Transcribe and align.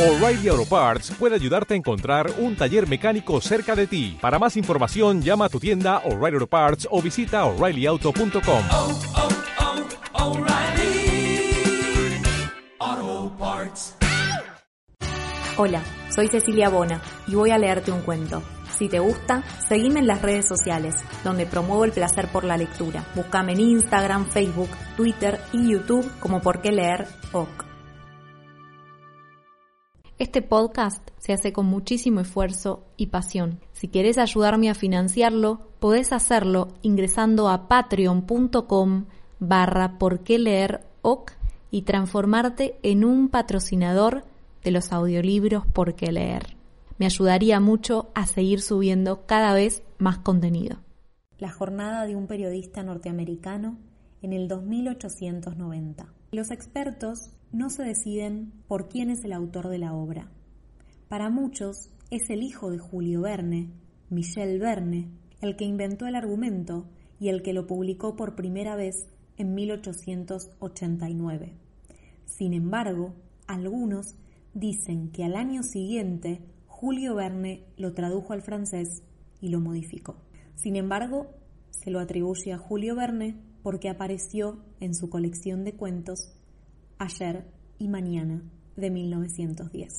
O'Reilly 0.00 0.48
Auto 0.48 0.64
Parts 0.64 1.10
puede 1.18 1.34
ayudarte 1.34 1.74
a 1.74 1.76
encontrar 1.76 2.32
un 2.38 2.56
taller 2.56 2.88
mecánico 2.88 3.38
cerca 3.42 3.76
de 3.76 3.86
ti. 3.86 4.16
Para 4.18 4.38
más 4.38 4.56
información, 4.56 5.20
llama 5.20 5.44
a 5.44 5.48
tu 5.50 5.60
tienda 5.60 5.98
O'Reilly 6.06 6.36
Auto 6.36 6.46
Parts 6.46 6.88
o 6.90 7.02
visita 7.02 7.44
oreillyauto.com. 7.44 8.62
oh, 8.70 8.98
oh, 12.80 13.32
Parts. 13.38 13.94
Hola, 15.58 15.82
soy 16.08 16.28
Cecilia 16.28 16.70
Bona 16.70 17.02
y 17.26 17.34
voy 17.34 17.50
a 17.50 17.58
leerte 17.58 17.92
un 17.92 18.00
cuento. 18.00 18.42
Si 18.78 18.88
te 18.88 19.00
gusta, 19.00 19.44
seguime 19.68 20.00
en 20.00 20.06
las 20.06 20.22
redes 20.22 20.48
sociales, 20.48 20.94
donde 21.24 21.44
promuevo 21.44 21.84
el 21.84 21.92
placer 21.92 22.28
por 22.28 22.44
la 22.44 22.56
lectura. 22.56 23.04
Búscame 23.14 23.52
en 23.52 23.60
Instagram, 23.60 24.24
Facebook, 24.30 24.70
Twitter 24.96 25.38
y 25.52 25.72
YouTube 25.72 26.10
como 26.20 26.40
Por 26.40 26.62
qué 26.62 26.72
leer 26.72 27.06
OK. 27.32 27.69
Este 30.20 30.42
podcast 30.42 31.08
se 31.16 31.32
hace 31.32 31.54
con 31.54 31.64
muchísimo 31.64 32.20
esfuerzo 32.20 32.84
y 32.98 33.06
pasión. 33.06 33.58
Si 33.72 33.88
quieres 33.88 34.18
ayudarme 34.18 34.68
a 34.68 34.74
financiarlo, 34.74 35.70
podés 35.78 36.12
hacerlo 36.12 36.68
ingresando 36.82 37.48
a 37.48 37.68
patreon.com 37.68 39.06
barra 39.38 39.98
por 39.98 40.20
OK 41.00 41.32
y 41.70 41.82
transformarte 41.82 42.78
en 42.82 43.06
un 43.06 43.30
patrocinador 43.30 44.24
de 44.62 44.70
los 44.72 44.92
audiolibros 44.92 45.66
por 45.66 45.94
qué 45.94 46.12
leer. 46.12 46.54
Me 46.98 47.06
ayudaría 47.06 47.58
mucho 47.58 48.10
a 48.14 48.26
seguir 48.26 48.60
subiendo 48.60 49.24
cada 49.24 49.54
vez 49.54 49.82
más 49.96 50.18
contenido. 50.18 50.80
La 51.38 51.50
jornada 51.50 52.04
de 52.04 52.16
un 52.16 52.26
periodista 52.26 52.82
norteamericano 52.82 53.78
en 54.20 54.34
el 54.34 54.48
2890. 54.48 56.12
Los 56.32 56.50
expertos 56.50 57.30
no 57.52 57.70
se 57.70 57.82
deciden 57.82 58.52
por 58.68 58.88
quién 58.88 59.10
es 59.10 59.24
el 59.24 59.32
autor 59.32 59.68
de 59.68 59.78
la 59.78 59.94
obra. 59.94 60.30
Para 61.08 61.30
muchos 61.30 61.90
es 62.10 62.30
el 62.30 62.42
hijo 62.42 62.70
de 62.70 62.78
Julio 62.78 63.22
Verne, 63.22 63.70
Michel 64.08 64.58
Verne, 64.58 65.08
el 65.40 65.56
que 65.56 65.64
inventó 65.64 66.06
el 66.06 66.14
argumento 66.14 66.86
y 67.18 67.28
el 67.28 67.42
que 67.42 67.52
lo 67.52 67.66
publicó 67.66 68.16
por 68.16 68.36
primera 68.36 68.76
vez 68.76 69.08
en 69.36 69.54
1889. 69.54 71.54
Sin 72.26 72.54
embargo, 72.54 73.14
algunos 73.46 74.14
dicen 74.54 75.10
que 75.10 75.24
al 75.24 75.34
año 75.34 75.62
siguiente 75.62 76.40
Julio 76.66 77.14
Verne 77.14 77.64
lo 77.76 77.92
tradujo 77.92 78.32
al 78.32 78.42
francés 78.42 79.02
y 79.40 79.48
lo 79.48 79.60
modificó. 79.60 80.16
Sin 80.54 80.76
embargo, 80.76 81.30
se 81.70 81.90
lo 81.90 82.00
atribuye 82.00 82.52
a 82.52 82.58
Julio 82.58 82.94
Verne 82.94 83.36
porque 83.62 83.88
apareció 83.88 84.58
en 84.80 84.94
su 84.94 85.10
colección 85.10 85.64
de 85.64 85.74
cuentos 85.74 86.32
Ayer 87.02 87.46
y 87.78 87.88
Mañana 87.88 88.42
de 88.76 88.90
1910. 88.90 89.90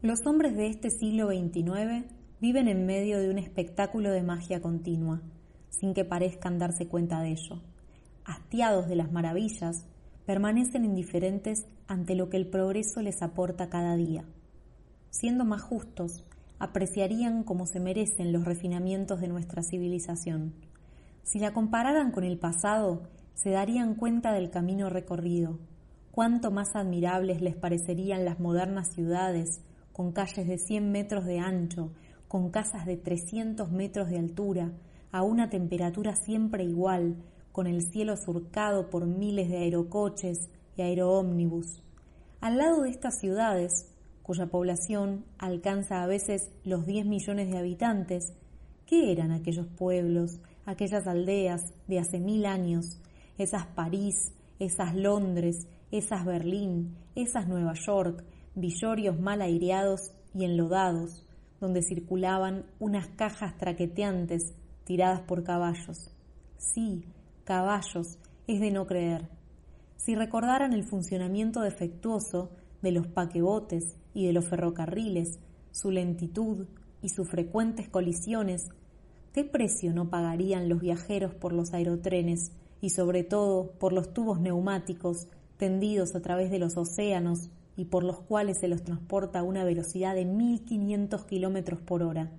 Los 0.00 0.24
hombres 0.24 0.56
de 0.56 0.68
este 0.68 0.88
siglo 0.88 1.26
XXIX 1.28 2.06
viven 2.40 2.66
en 2.66 2.86
medio 2.86 3.18
de 3.18 3.28
un 3.28 3.36
espectáculo 3.36 4.10
de 4.10 4.22
magia 4.22 4.62
continua, 4.62 5.20
sin 5.68 5.92
que 5.92 6.06
parezcan 6.06 6.58
darse 6.58 6.88
cuenta 6.88 7.20
de 7.20 7.32
ello. 7.32 7.60
Hastiados 8.24 8.88
de 8.88 8.96
las 8.96 9.12
maravillas, 9.12 9.84
permanecen 10.24 10.86
indiferentes 10.86 11.66
ante 11.88 12.14
lo 12.14 12.30
que 12.30 12.38
el 12.38 12.48
progreso 12.48 13.02
les 13.02 13.20
aporta 13.20 13.68
cada 13.68 13.94
día. 13.94 14.24
Siendo 15.10 15.44
más 15.44 15.60
justos, 15.60 16.24
apreciarían 16.58 17.44
como 17.44 17.66
se 17.66 17.80
merecen 17.80 18.32
los 18.32 18.46
refinamientos 18.46 19.20
de 19.20 19.28
nuestra 19.28 19.62
civilización. 19.62 20.54
Si 21.22 21.38
la 21.38 21.52
compararan 21.52 22.12
con 22.12 22.24
el 22.24 22.38
pasado, 22.38 23.02
se 23.34 23.50
darían 23.50 23.94
cuenta 23.94 24.32
del 24.32 24.48
camino 24.48 24.88
recorrido, 24.88 25.58
cuánto 26.18 26.50
más 26.50 26.74
admirables 26.74 27.40
les 27.40 27.54
parecerían 27.54 28.24
las 28.24 28.40
modernas 28.40 28.92
ciudades, 28.92 29.60
con 29.92 30.10
calles 30.10 30.48
de 30.48 30.58
100 30.58 30.90
metros 30.90 31.24
de 31.24 31.38
ancho, 31.38 31.92
con 32.26 32.50
casas 32.50 32.86
de 32.86 32.96
300 32.96 33.70
metros 33.70 34.10
de 34.10 34.18
altura, 34.18 34.72
a 35.12 35.22
una 35.22 35.48
temperatura 35.48 36.16
siempre 36.16 36.64
igual, 36.64 37.22
con 37.52 37.68
el 37.68 37.82
cielo 37.82 38.16
surcado 38.16 38.90
por 38.90 39.06
miles 39.06 39.48
de 39.48 39.58
aerocoches 39.58 40.48
y 40.76 40.82
aeroómnibus. 40.82 41.84
Al 42.40 42.58
lado 42.58 42.82
de 42.82 42.90
estas 42.90 43.20
ciudades, 43.20 43.86
cuya 44.24 44.46
población 44.46 45.24
alcanza 45.38 46.02
a 46.02 46.08
veces 46.08 46.50
los 46.64 46.84
10 46.84 47.06
millones 47.06 47.48
de 47.48 47.58
habitantes, 47.58 48.32
¿qué 48.86 49.12
eran 49.12 49.30
aquellos 49.30 49.68
pueblos, 49.68 50.40
aquellas 50.66 51.06
aldeas 51.06 51.72
de 51.86 52.00
hace 52.00 52.18
mil 52.18 52.44
años, 52.44 53.00
esas 53.38 53.66
París, 53.66 54.32
esas 54.58 54.96
Londres, 54.96 55.68
esas 55.90 56.24
Berlín, 56.24 56.96
esas 57.14 57.48
Nueva 57.48 57.74
York, 57.74 58.24
villorios 58.54 59.18
mal 59.18 59.40
aireados 59.40 60.12
y 60.34 60.44
enlodados, 60.44 61.26
donde 61.60 61.82
circulaban 61.82 62.66
unas 62.78 63.08
cajas 63.08 63.56
traqueteantes 63.56 64.54
tiradas 64.84 65.22
por 65.22 65.44
caballos. 65.44 66.14
Sí, 66.56 67.04
caballos, 67.44 68.18
es 68.46 68.60
de 68.60 68.70
no 68.70 68.86
creer. 68.86 69.28
Si 69.96 70.14
recordaran 70.14 70.72
el 70.72 70.84
funcionamiento 70.84 71.60
defectuoso 71.60 72.50
de 72.82 72.92
los 72.92 73.06
paquebotes 73.06 73.96
y 74.14 74.26
de 74.26 74.32
los 74.32 74.48
ferrocarriles, 74.48 75.38
su 75.70 75.90
lentitud 75.90 76.66
y 77.02 77.08
sus 77.08 77.28
frecuentes 77.28 77.88
colisiones, 77.88 78.68
¿qué 79.32 79.44
precio 79.44 79.92
no 79.92 80.10
pagarían 80.10 80.68
los 80.68 80.80
viajeros 80.80 81.34
por 81.34 81.52
los 81.52 81.72
aerotrenes 81.72 82.52
y 82.80 82.90
sobre 82.90 83.24
todo 83.24 83.72
por 83.78 83.92
los 83.92 84.12
tubos 84.12 84.40
neumáticos 84.40 85.28
tendidos 85.58 86.14
a 86.14 86.22
través 86.22 86.50
de 86.50 86.58
los 86.58 86.76
océanos 86.76 87.50
y 87.76 87.84
por 87.84 88.02
los 88.02 88.20
cuales 88.20 88.58
se 88.58 88.68
los 88.68 88.82
transporta 88.82 89.40
a 89.40 89.42
una 89.42 89.64
velocidad 89.64 90.14
de 90.14 90.24
1500 90.24 91.24
kilómetros 91.26 91.80
por 91.80 92.02
hora? 92.02 92.30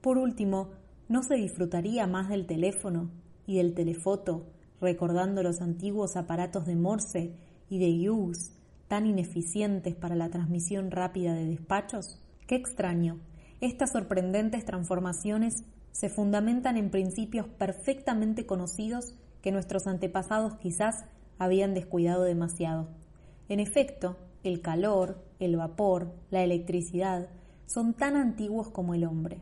Por 0.00 0.18
último, 0.18 0.70
¿no 1.08 1.22
se 1.22 1.36
disfrutaría 1.36 2.06
más 2.06 2.28
del 2.28 2.46
teléfono 2.46 3.10
y 3.46 3.56
del 3.56 3.74
telefoto, 3.74 4.46
recordando 4.80 5.42
los 5.42 5.60
antiguos 5.60 6.16
aparatos 6.16 6.66
de 6.66 6.76
Morse 6.76 7.34
y 7.68 7.78
de 7.78 8.10
Hughes 8.10 8.56
tan 8.88 9.06
ineficientes 9.06 9.94
para 9.94 10.16
la 10.16 10.30
transmisión 10.30 10.90
rápida 10.90 11.34
de 11.34 11.46
despachos? 11.46 12.20
Qué 12.46 12.56
extraño. 12.56 13.20
Estas 13.60 13.92
sorprendentes 13.92 14.64
transformaciones 14.64 15.64
se 15.92 16.08
fundamentan 16.08 16.76
en 16.76 16.90
principios 16.90 17.46
perfectamente 17.46 18.46
conocidos 18.46 19.14
que 19.42 19.52
nuestros 19.52 19.86
antepasados 19.86 20.56
quizás 20.56 21.04
habían 21.40 21.72
descuidado 21.72 22.22
demasiado. 22.22 22.86
En 23.48 23.60
efecto, 23.60 24.16
el 24.44 24.60
calor, 24.60 25.24
el 25.40 25.56
vapor, 25.56 26.12
la 26.30 26.44
electricidad 26.44 27.30
son 27.66 27.94
tan 27.94 28.14
antiguos 28.14 28.68
como 28.68 28.94
el 28.94 29.04
hombre. 29.04 29.40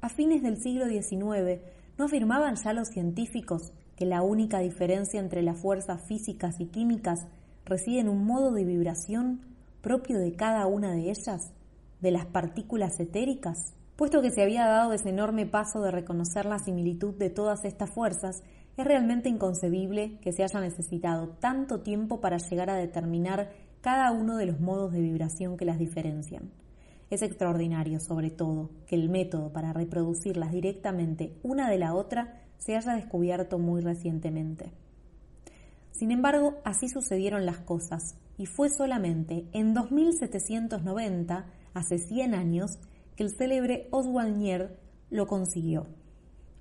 A 0.00 0.08
fines 0.08 0.42
del 0.42 0.56
siglo 0.56 0.86
XIX, 0.86 1.60
¿no 1.98 2.04
afirmaban 2.04 2.54
ya 2.54 2.72
los 2.72 2.88
científicos 2.88 3.72
que 3.96 4.06
la 4.06 4.22
única 4.22 4.60
diferencia 4.60 5.18
entre 5.18 5.42
las 5.42 5.58
fuerzas 5.58 6.00
físicas 6.02 6.60
y 6.60 6.66
químicas 6.66 7.26
reside 7.64 7.98
en 7.98 8.08
un 8.08 8.24
modo 8.24 8.52
de 8.52 8.64
vibración 8.64 9.40
propio 9.80 10.20
de 10.20 10.34
cada 10.34 10.66
una 10.66 10.92
de 10.92 11.10
ellas, 11.10 11.52
de 12.00 12.10
las 12.12 12.26
partículas 12.26 13.00
etéricas? 13.00 13.74
Puesto 13.96 14.22
que 14.22 14.30
se 14.30 14.42
había 14.42 14.66
dado 14.66 14.92
ese 14.92 15.08
enorme 15.08 15.46
paso 15.46 15.82
de 15.82 15.90
reconocer 15.90 16.46
la 16.46 16.60
similitud 16.60 17.14
de 17.14 17.30
todas 17.30 17.64
estas 17.64 17.90
fuerzas, 17.90 18.44
es 18.76 18.84
realmente 18.84 19.28
inconcebible 19.28 20.18
que 20.20 20.32
se 20.32 20.42
haya 20.42 20.60
necesitado 20.60 21.28
tanto 21.40 21.80
tiempo 21.80 22.20
para 22.20 22.38
llegar 22.38 22.70
a 22.70 22.76
determinar 22.76 23.50
cada 23.80 24.12
uno 24.12 24.36
de 24.36 24.46
los 24.46 24.60
modos 24.60 24.92
de 24.92 25.00
vibración 25.00 25.56
que 25.56 25.64
las 25.64 25.78
diferencian. 25.78 26.50
Es 27.10 27.20
extraordinario, 27.20 28.00
sobre 28.00 28.30
todo, 28.30 28.70
que 28.86 28.94
el 28.94 29.10
método 29.10 29.52
para 29.52 29.72
reproducirlas 29.72 30.52
directamente 30.52 31.36
una 31.42 31.68
de 31.68 31.78
la 31.78 31.94
otra 31.94 32.40
se 32.56 32.76
haya 32.76 32.94
descubierto 32.94 33.58
muy 33.58 33.82
recientemente. 33.82 34.72
Sin 35.90 36.10
embargo, 36.10 36.54
así 36.64 36.88
sucedieron 36.88 37.44
las 37.44 37.58
cosas, 37.58 38.16
y 38.38 38.46
fue 38.46 38.70
solamente 38.70 39.46
en 39.52 39.74
2790, 39.74 41.46
hace 41.74 41.98
100 41.98 42.34
años, 42.34 42.78
que 43.14 43.24
el 43.24 43.30
célebre 43.36 43.88
Oswald 43.90 44.36
Nier 44.36 44.78
lo 45.10 45.26
consiguió. 45.26 45.86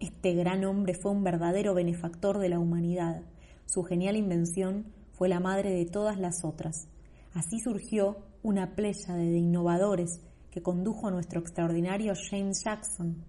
Este 0.01 0.33
gran 0.33 0.65
hombre 0.65 0.95
fue 0.95 1.11
un 1.11 1.23
verdadero 1.23 1.75
benefactor 1.75 2.39
de 2.39 2.49
la 2.49 2.57
humanidad. 2.57 3.21
Su 3.67 3.83
genial 3.83 4.15
invención 4.15 4.87
fue 5.11 5.29
la 5.29 5.39
madre 5.39 5.69
de 5.69 5.85
todas 5.85 6.17
las 6.17 6.43
otras. 6.43 6.87
Así 7.35 7.59
surgió 7.59 8.17
una 8.41 8.73
pléyade 8.73 9.29
de 9.29 9.37
innovadores 9.37 10.19
que 10.49 10.63
condujo 10.63 11.07
a 11.07 11.11
nuestro 11.11 11.39
extraordinario 11.39 12.13
James 12.31 12.63
Jackson. 12.63 13.23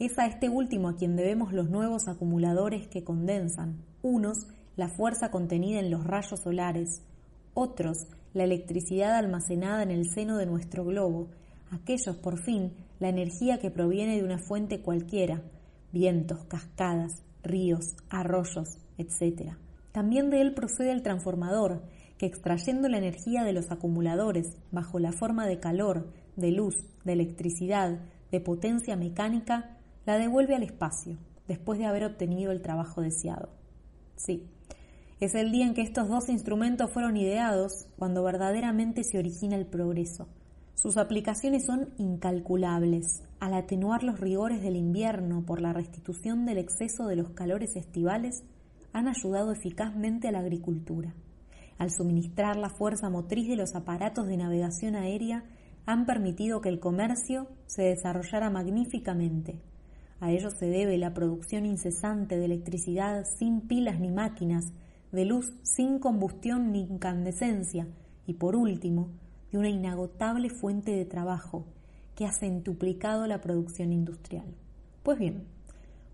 Es 0.00 0.18
a 0.18 0.26
este 0.26 0.48
último 0.48 0.88
a 0.88 0.96
quien 0.96 1.14
debemos 1.14 1.52
los 1.52 1.70
nuevos 1.70 2.08
acumuladores 2.08 2.88
que 2.88 3.04
condensan, 3.04 3.84
unos 4.02 4.48
la 4.74 4.88
fuerza 4.88 5.30
contenida 5.30 5.78
en 5.78 5.92
los 5.92 6.02
rayos 6.02 6.40
solares, 6.40 7.02
otros 7.54 8.08
la 8.34 8.42
electricidad 8.42 9.14
almacenada 9.14 9.84
en 9.84 9.92
el 9.92 10.10
seno 10.10 10.38
de 10.38 10.46
nuestro 10.46 10.84
globo, 10.84 11.28
aquellos 11.70 12.16
por 12.16 12.42
fin 12.42 12.72
la 12.98 13.10
energía 13.10 13.60
que 13.60 13.70
proviene 13.70 14.16
de 14.16 14.24
una 14.24 14.38
fuente 14.38 14.80
cualquiera, 14.82 15.44
vientos, 15.92 16.44
cascadas, 16.44 17.22
ríos, 17.42 17.96
arroyos, 18.08 18.78
etc. 18.98 19.52
También 19.92 20.30
de 20.30 20.40
él 20.40 20.54
procede 20.54 20.92
el 20.92 21.02
transformador, 21.02 21.82
que 22.18 22.26
extrayendo 22.26 22.88
la 22.88 22.98
energía 22.98 23.44
de 23.44 23.52
los 23.52 23.70
acumuladores 23.70 24.58
bajo 24.70 24.98
la 24.98 25.12
forma 25.12 25.46
de 25.46 25.58
calor, 25.58 26.12
de 26.36 26.52
luz, 26.52 26.76
de 27.04 27.14
electricidad, 27.14 27.98
de 28.30 28.40
potencia 28.40 28.96
mecánica, 28.96 29.78
la 30.06 30.18
devuelve 30.18 30.54
al 30.54 30.62
espacio, 30.62 31.16
después 31.48 31.78
de 31.78 31.86
haber 31.86 32.04
obtenido 32.04 32.52
el 32.52 32.62
trabajo 32.62 33.00
deseado. 33.00 33.48
Sí, 34.16 34.48
es 35.20 35.34
el 35.34 35.50
día 35.52 35.66
en 35.66 35.74
que 35.74 35.82
estos 35.82 36.08
dos 36.08 36.28
instrumentos 36.28 36.90
fueron 36.90 37.16
ideados 37.16 37.86
cuando 37.98 38.22
verdaderamente 38.22 39.04
se 39.04 39.18
origina 39.18 39.56
el 39.56 39.66
progreso. 39.66 40.28
Sus 40.80 40.96
aplicaciones 40.96 41.66
son 41.66 41.90
incalculables. 41.98 43.22
Al 43.38 43.52
atenuar 43.52 44.02
los 44.02 44.18
rigores 44.18 44.62
del 44.62 44.76
invierno 44.76 45.44
por 45.44 45.60
la 45.60 45.74
restitución 45.74 46.46
del 46.46 46.56
exceso 46.56 47.06
de 47.06 47.16
los 47.16 47.32
calores 47.32 47.76
estivales, 47.76 48.44
han 48.94 49.06
ayudado 49.06 49.52
eficazmente 49.52 50.28
a 50.28 50.32
la 50.32 50.38
agricultura. 50.38 51.14
Al 51.76 51.90
suministrar 51.90 52.56
la 52.56 52.70
fuerza 52.70 53.10
motriz 53.10 53.46
de 53.46 53.56
los 53.56 53.74
aparatos 53.74 54.26
de 54.26 54.38
navegación 54.38 54.96
aérea, 54.96 55.44
han 55.84 56.06
permitido 56.06 56.62
que 56.62 56.70
el 56.70 56.80
comercio 56.80 57.48
se 57.66 57.82
desarrollara 57.82 58.48
magníficamente. 58.48 59.60
A 60.18 60.32
ello 60.32 60.48
se 60.48 60.64
debe 60.64 60.96
la 60.96 61.12
producción 61.12 61.66
incesante 61.66 62.38
de 62.38 62.46
electricidad 62.46 63.26
sin 63.38 63.68
pilas 63.68 64.00
ni 64.00 64.10
máquinas, 64.10 64.72
de 65.12 65.26
luz 65.26 65.52
sin 65.62 65.98
combustión 65.98 66.72
ni 66.72 66.80
incandescencia 66.80 67.86
y, 68.26 68.32
por 68.32 68.56
último, 68.56 69.10
de 69.50 69.58
una 69.58 69.68
inagotable 69.68 70.50
fuente 70.50 70.92
de 70.92 71.04
trabajo 71.04 71.66
que 72.14 72.26
ha 72.26 72.32
centuplicado 72.32 73.26
la 73.26 73.40
producción 73.40 73.92
industrial. 73.92 74.46
Pues 75.02 75.18
bien, 75.18 75.46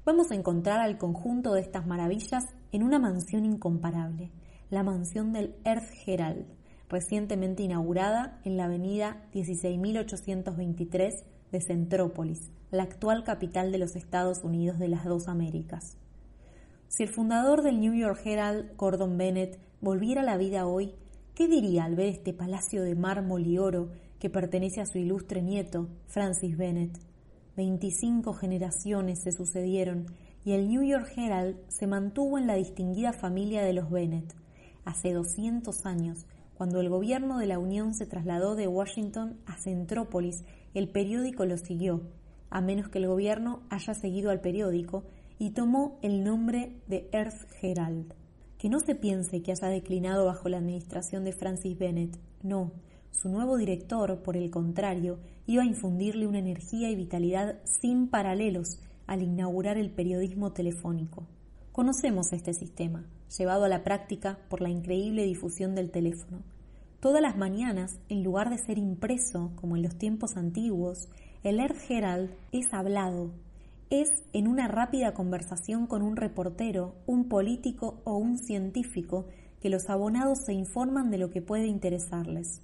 vamos 0.05 0.31
a 0.31 0.35
encontrar 0.35 0.81
al 0.81 0.99
conjunto 0.99 1.53
de 1.53 1.61
estas 1.61 1.87
maravillas 1.87 2.45
en 2.73 2.83
una 2.83 2.99
mansión 2.99 3.45
incomparable, 3.45 4.31
la 4.71 4.83
mansión 4.83 5.33
del 5.33 5.55
Earth 5.65 5.91
Herald, 6.07 6.47
recientemente 6.89 7.63
inaugurada 7.63 8.41
en 8.45 8.57
la 8.57 8.67
avenida 8.67 9.23
16823 9.33 11.25
de 11.53 11.61
Centrópolis, 11.61 12.51
la 12.71 12.85
actual 12.85 13.25
capital 13.25 13.73
de 13.73 13.79
los 13.79 13.97
Estados 13.97 14.45
Unidos 14.45 14.79
de 14.79 14.89
las 14.89 15.05
dos 15.05 15.29
Américas. 15.29 15.97
Si 16.89 17.03
el 17.03 17.09
fundador 17.09 17.63
del 17.63 17.81
New 17.81 17.95
York 17.95 18.21
Herald, 18.25 18.77
Gordon 18.77 19.19
Bennett, 19.19 19.59
volviera 19.81 20.21
a 20.21 20.25
la 20.25 20.37
vida 20.37 20.67
hoy, 20.67 20.95
¿qué 21.37 21.49
diría 21.49 21.85
al 21.85 21.97
ver 21.97 22.07
este 22.09 22.33
palacio 22.33 22.83
de 22.83 22.95
mármol 22.95 23.47
y 23.47 23.59
oro 23.59 23.91
que 24.19 24.31
pertenece 24.31 24.81
a 24.81 24.87
su 24.87 24.97
ilustre 24.97 25.43
nieto, 25.43 25.87
Francis 26.07 26.57
Bennett? 26.57 26.99
Veinticinco 27.55 28.33
generaciones 28.33 29.21
se 29.23 29.33
sucedieron 29.33 30.07
y 30.47 30.53
el 30.53 30.67
New 30.67 30.83
York 30.83 31.13
Herald 31.15 31.59
se 31.69 31.87
mantuvo 31.87 32.39
en 32.39 32.47
la 32.47 32.55
distinguida 32.55 33.13
familia 33.13 33.63
de 33.63 33.75
los 33.75 33.91
Bennett. 33.91 34.35
Hace 34.87 35.13
200 35.13 35.85
años, 35.85 36.25
cuando 36.55 36.81
el 36.81 36.89
gobierno 36.89 37.39
de 37.39 37.47
la 37.47 37.59
Unión 37.59 37.93
se 37.93 38.07
trasladó 38.07 38.55
de 38.55 38.67
Washington 38.67 39.37
a 39.45 39.59
Centrópolis, 39.59 40.43
el 40.73 40.89
periódico 40.89 41.45
lo 41.45 41.59
siguió, 41.59 42.01
a 42.49 42.63
menos 42.63 42.89
que 42.89 42.97
el 42.97 43.09
gobierno 43.09 43.61
haya 43.69 43.93
seguido 43.93 44.31
al 44.31 44.41
periódico 44.41 45.05
y 45.39 45.51
tomó 45.51 45.99
el 46.01 46.25
nombre 46.25 46.81
de 46.87 47.11
Earth 47.13 47.47
Herald. 47.61 48.15
Que 48.59 48.69
no 48.69 48.81
se 48.81 48.95
piense 48.95 49.43
que 49.43 49.53
haya 49.53 49.69
declinado 49.69 50.27
bajo 50.27 50.49
la 50.49 50.59
administración 50.59 51.25
de 51.25 51.33
Francis 51.33 51.79
Bennett, 51.79 52.19
no. 52.43 52.73
Su 53.11 53.29
nuevo 53.29 53.57
director, 53.57 54.23
por 54.23 54.37
el 54.37 54.51
contrario, 54.51 55.19
iba 55.47 55.63
a 55.63 55.67
infundirle 55.67 56.27
una 56.27 56.39
energía 56.39 56.91
y 56.91 56.97
vitalidad 56.97 57.59
sin 57.65 58.09
paralelos 58.09 58.79
al 59.07 59.23
inaugurar 59.23 59.79
el 59.79 59.91
periodismo 59.91 60.53
telefónico. 60.53 61.27
Conocemos 61.73 62.33
este 62.33 62.55
sistema, 62.55 63.07
llevado 63.37 63.65
a 63.65 63.69
la 63.69 63.85
práctica 63.85 64.39
por 64.49 64.61
la 64.61 64.71
increíble 64.71 65.25
difusión 65.25 65.75
del 65.75 65.91
teléfono. 65.91 66.43
Todas 67.01 67.21
las 67.21 67.37
mañanas, 67.37 67.99
en 68.09 68.25
lugar 68.25 68.51
de 68.51 68.59
ser 68.59 68.79
impreso 68.79 69.53
como 69.57 69.77
en 69.77 69.83
los 69.83 69.97
tiempos 69.97 70.37
antiguos, 70.37 71.09
el 71.43 71.61
Earth 71.61 71.91
Herald 71.91 72.31
es 72.51 72.73
hablado, 72.73 73.31
es 73.91 74.11
en 74.33 74.49
una 74.49 74.67
rápida 74.67 75.15
conversación 75.15 75.87
con 75.87 76.03
un 76.03 76.17
reportero, 76.17 76.97
un 77.07 77.29
político 77.29 78.01
o 78.05 78.17
un 78.17 78.39
científico 78.39 79.27
que 79.61 79.71
los 79.71 79.89
abonados 79.89 80.41
se 80.45 80.53
informan 80.53 81.11
de 81.11 81.19
lo 81.19 81.31
que 81.31 81.41
puede 81.41 81.67
interesarles. 81.67 82.63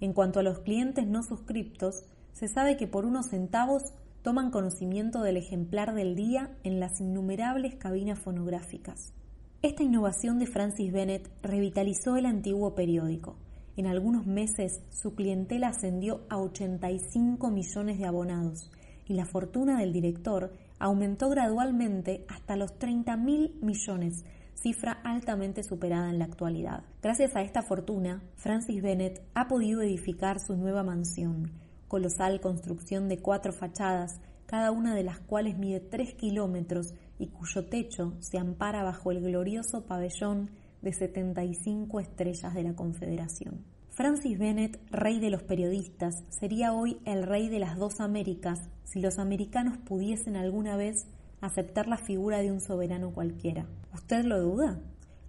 En 0.00 0.12
cuanto 0.12 0.40
a 0.40 0.42
los 0.42 0.60
clientes 0.60 1.06
no 1.06 1.22
suscriptos, 1.22 2.04
se 2.32 2.48
sabe 2.48 2.76
que 2.76 2.86
por 2.86 3.06
unos 3.06 3.30
centavos 3.30 3.94
toman 4.22 4.50
conocimiento 4.50 5.22
del 5.22 5.38
ejemplar 5.38 5.94
del 5.94 6.14
día 6.14 6.50
en 6.64 6.80
las 6.80 7.00
innumerables 7.00 7.76
cabinas 7.76 8.18
fonográficas. 8.18 9.14
Esta 9.62 9.82
innovación 9.82 10.38
de 10.38 10.46
Francis 10.46 10.92
Bennett 10.92 11.30
revitalizó 11.42 12.16
el 12.16 12.26
antiguo 12.26 12.74
periódico. 12.74 13.36
En 13.76 13.86
algunos 13.86 14.26
meses 14.26 14.82
su 14.90 15.14
clientela 15.14 15.68
ascendió 15.68 16.26
a 16.28 16.38
85 16.38 17.50
millones 17.50 17.98
de 17.98 18.04
abonados 18.04 18.70
y 19.08 19.14
la 19.14 19.24
fortuna 19.24 19.80
del 19.80 19.92
director 19.92 20.52
aumentó 20.78 21.28
gradualmente 21.30 22.24
hasta 22.28 22.56
los 22.56 22.78
30 22.78 23.16
mil 23.16 23.58
millones, 23.60 24.24
cifra 24.54 24.92
altamente 25.04 25.62
superada 25.62 26.10
en 26.10 26.18
la 26.18 26.26
actualidad. 26.26 26.84
Gracias 27.02 27.34
a 27.34 27.42
esta 27.42 27.62
fortuna, 27.62 28.22
Francis 28.36 28.82
Bennett 28.82 29.22
ha 29.34 29.48
podido 29.48 29.82
edificar 29.82 30.40
su 30.40 30.56
nueva 30.56 30.82
mansión, 30.82 31.52
colosal 31.88 32.40
construcción 32.40 33.08
de 33.08 33.18
cuatro 33.18 33.52
fachadas, 33.52 34.20
cada 34.46 34.70
una 34.70 34.94
de 34.94 35.04
las 35.04 35.18
cuales 35.20 35.58
mide 35.58 35.80
tres 35.80 36.14
kilómetros 36.14 36.94
y 37.18 37.28
cuyo 37.28 37.66
techo 37.66 38.14
se 38.20 38.38
ampara 38.38 38.82
bajo 38.82 39.10
el 39.10 39.20
glorioso 39.20 39.84
pabellón 39.86 40.50
de 40.82 40.92
75 40.92 42.00
estrellas 42.00 42.54
de 42.54 42.62
la 42.62 42.74
Confederación. 42.74 43.64
Francis 43.98 44.38
Bennett, 44.38 44.78
rey 44.92 45.18
de 45.18 45.28
los 45.28 45.42
periodistas, 45.42 46.22
sería 46.28 46.72
hoy 46.72 47.00
el 47.04 47.24
rey 47.24 47.48
de 47.48 47.58
las 47.58 47.76
dos 47.76 47.98
Américas 47.98 48.60
si 48.84 49.00
los 49.00 49.18
americanos 49.18 49.76
pudiesen 49.76 50.36
alguna 50.36 50.76
vez 50.76 51.08
aceptar 51.40 51.88
la 51.88 51.96
figura 51.96 52.38
de 52.38 52.52
un 52.52 52.60
soberano 52.60 53.12
cualquiera. 53.12 53.66
¿Usted 53.92 54.24
lo 54.24 54.40
duda? 54.40 54.78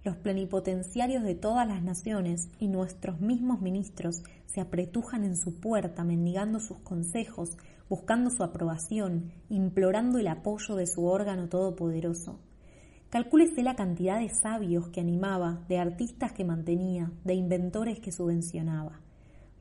Los 0.04 0.18
plenipotenciarios 0.18 1.24
de 1.24 1.34
todas 1.34 1.66
las 1.66 1.82
naciones 1.82 2.48
y 2.60 2.68
nuestros 2.68 3.20
mismos 3.20 3.60
ministros 3.60 4.22
se 4.46 4.60
apretujan 4.60 5.24
en 5.24 5.36
su 5.36 5.58
puerta 5.58 6.04
mendigando 6.04 6.60
sus 6.60 6.78
consejos, 6.78 7.56
buscando 7.88 8.30
su 8.30 8.44
aprobación, 8.44 9.32
implorando 9.48 10.20
el 10.20 10.28
apoyo 10.28 10.76
de 10.76 10.86
su 10.86 11.06
órgano 11.06 11.48
todopoderoso. 11.48 12.38
Calcúlese 13.10 13.64
la 13.64 13.74
cantidad 13.74 14.20
de 14.20 14.28
sabios 14.28 14.88
que 14.90 15.00
animaba, 15.00 15.64
de 15.68 15.78
artistas 15.78 16.32
que 16.32 16.44
mantenía, 16.44 17.10
de 17.24 17.34
inventores 17.34 17.98
que 17.98 18.12
subvencionaba. 18.12 19.00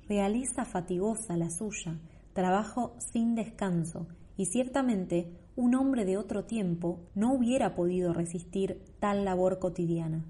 Realiza 0.08 0.66
fatigosa 0.66 1.36
la 1.36 1.50
suya, 1.50 2.00
trabajo 2.34 2.96
sin 3.12 3.34
descanso, 3.34 4.06
y 4.38 4.46
ciertamente 4.46 5.32
un 5.56 5.74
hombre 5.74 6.06
de 6.06 6.18
otro 6.18 6.46
tiempo 6.46 7.00
no 7.16 7.34
hubiera 7.34 7.74
podido 7.74 8.14
resistir 8.14 8.84
tal 9.00 9.26
labor 9.26 9.58
cotidiana. 9.58 10.24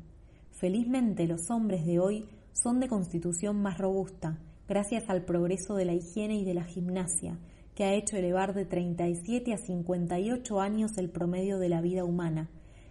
Felizmente 0.52 1.28
los 1.28 1.52
hombres 1.52 1.86
de 1.86 2.00
hoy 2.00 2.26
son 2.54 2.80
de 2.80 2.88
constitución 2.88 3.62
más 3.62 3.80
robusta, 3.80 4.40
gracias 4.66 5.10
al 5.10 5.26
progreso 5.26 5.76
de 5.76 5.84
la 5.84 5.94
higiene 5.94 6.38
y 6.38 6.46
de 6.46 6.54
la 6.54 6.64
gimnasia, 6.64 7.38
que 7.76 7.84
ha 7.84 7.94
hecho 7.96 8.16
elevar 8.16 8.54
de 8.54 8.64
37 8.64 9.54
a 9.54 9.58
58 9.58 10.62
años 10.62 10.98
el 10.98 11.10
promedio 11.10 11.60
de 11.60 11.68
la 11.68 11.82
vida 11.82 12.06
humana, 12.06 12.50